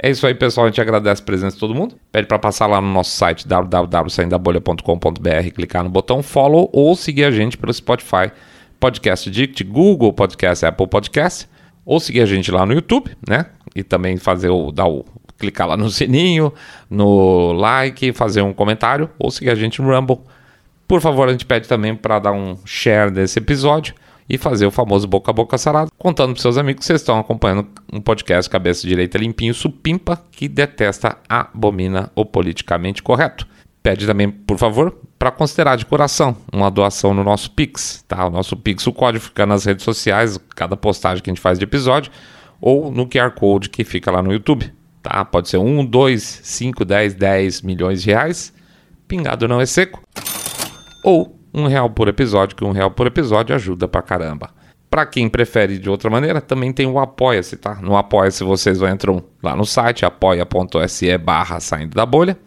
É 0.00 0.08
isso 0.08 0.24
aí, 0.26 0.34
pessoal. 0.34 0.66
A 0.66 0.70
gente 0.70 0.80
agradece 0.80 1.20
a 1.20 1.24
presença 1.24 1.56
de 1.56 1.60
todo 1.60 1.74
mundo. 1.74 1.96
Pede 2.12 2.28
para 2.28 2.38
passar 2.38 2.68
lá 2.68 2.80
no 2.80 2.86
nosso 2.86 3.10
site 3.10 3.48
www.saindabolha.com.br, 3.48 5.50
clicar 5.54 5.82
no 5.82 5.90
botão 5.90 6.22
follow 6.22 6.70
ou 6.72 6.94
seguir 6.94 7.24
a 7.24 7.32
gente 7.32 7.58
pelo 7.58 7.74
Spotify, 7.74 8.30
Podcast 8.78 9.28
Dict, 9.28 9.64
Google 9.64 10.12
Podcast, 10.12 10.64
Apple 10.64 10.86
Podcast, 10.86 11.48
ou 11.84 11.98
seguir 11.98 12.20
a 12.20 12.26
gente 12.26 12.48
lá 12.52 12.64
no 12.64 12.74
YouTube, 12.74 13.10
né? 13.28 13.46
E 13.74 13.82
também 13.82 14.16
fazer 14.16 14.50
o 14.50 14.70
dar 14.70 14.86
o 14.86 15.04
clicar 15.38 15.68
lá 15.68 15.76
no 15.76 15.88
sininho, 15.88 16.52
no 16.90 17.52
like, 17.52 18.12
fazer 18.12 18.42
um 18.42 18.52
comentário 18.52 19.08
ou 19.18 19.30
seguir 19.30 19.50
a 19.50 19.54
gente 19.54 19.80
no 19.80 19.88
Rumble. 19.88 20.18
Por 20.86 21.00
favor, 21.00 21.28
a 21.28 21.32
gente 21.32 21.46
pede 21.46 21.68
também 21.68 21.94
para 21.94 22.18
dar 22.18 22.32
um 22.32 22.58
share 22.64 23.10
desse 23.10 23.38
episódio 23.38 23.94
e 24.28 24.36
fazer 24.36 24.66
o 24.66 24.70
famoso 24.70 25.06
boca 25.06 25.30
a 25.30 25.34
boca 25.34 25.56
sarado, 25.56 25.90
contando 25.96 26.32
para 26.32 26.42
seus 26.42 26.58
amigos 26.58 26.80
que 26.80 26.86
vocês 26.86 27.00
estão 27.00 27.18
acompanhando 27.18 27.66
um 27.90 28.00
podcast 28.00 28.50
cabeça 28.50 28.86
direita 28.86 29.16
limpinho 29.16 29.54
supimpa 29.54 30.22
que 30.30 30.48
detesta, 30.48 31.16
abomina 31.28 32.12
o 32.14 32.24
politicamente 32.24 33.02
correto. 33.02 33.46
Pede 33.82 34.06
também, 34.06 34.28
por 34.28 34.58
favor, 34.58 34.98
para 35.18 35.30
considerar 35.30 35.76
de 35.76 35.86
coração 35.86 36.36
uma 36.52 36.70
doação 36.70 37.14
no 37.14 37.24
nosso 37.24 37.50
Pix, 37.52 38.04
tá? 38.06 38.26
O 38.26 38.30
nosso 38.30 38.56
Pix, 38.56 38.86
o 38.86 38.92
código 38.92 39.24
fica 39.24 39.46
nas 39.46 39.64
redes 39.64 39.84
sociais, 39.84 40.38
cada 40.54 40.76
postagem 40.76 41.22
que 41.22 41.30
a 41.30 41.32
gente 41.32 41.40
faz 41.40 41.58
de 41.58 41.64
episódio, 41.64 42.12
ou 42.60 42.90
no 42.90 43.08
QR 43.08 43.30
Code 43.30 43.70
que 43.70 43.84
fica 43.84 44.10
lá 44.10 44.20
no 44.20 44.32
YouTube, 44.32 44.70
tá? 45.08 45.24
Pode 45.24 45.48
ser 45.48 45.58
1, 45.58 45.86
2, 45.86 46.40
5, 46.42 46.84
10, 46.84 47.14
10 47.14 47.62
milhões 47.62 48.02
de 48.02 48.10
reais, 48.10 48.52
pingado 49.06 49.48
não 49.48 49.60
é 49.60 49.66
seco, 49.66 50.02
ou 51.04 51.38
um 51.52 51.66
real 51.66 51.88
por 51.90 52.08
episódio, 52.08 52.54
que 52.54 52.64
um 52.64 52.72
real 52.72 52.90
por 52.90 53.06
episódio 53.06 53.54
ajuda 53.54 53.88
pra 53.88 54.02
caramba. 54.02 54.50
Para 54.90 55.04
quem 55.04 55.28
prefere 55.28 55.78
de 55.78 55.90
outra 55.90 56.08
maneira, 56.08 56.40
também 56.40 56.72
tem 56.72 56.86
o 56.86 56.98
Apoia-se, 56.98 57.56
tá? 57.56 57.76
No 57.76 57.96
Apoia-se 57.96 58.42
vocês 58.42 58.80
entram 58.80 59.22
lá 59.42 59.54
no 59.54 59.66
site 59.66 60.04
apoia.se 60.04 61.18
barra 61.18 61.60
saindo 61.60 61.94
da 61.94 62.06
bolha, 62.06 62.38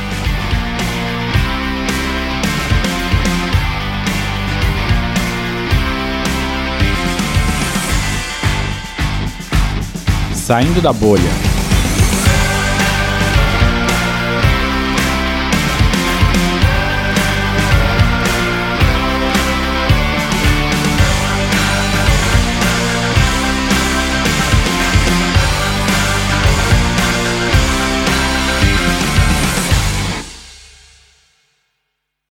Saindo 10.51 10.81
da 10.81 10.93
Bolha 10.93 11.50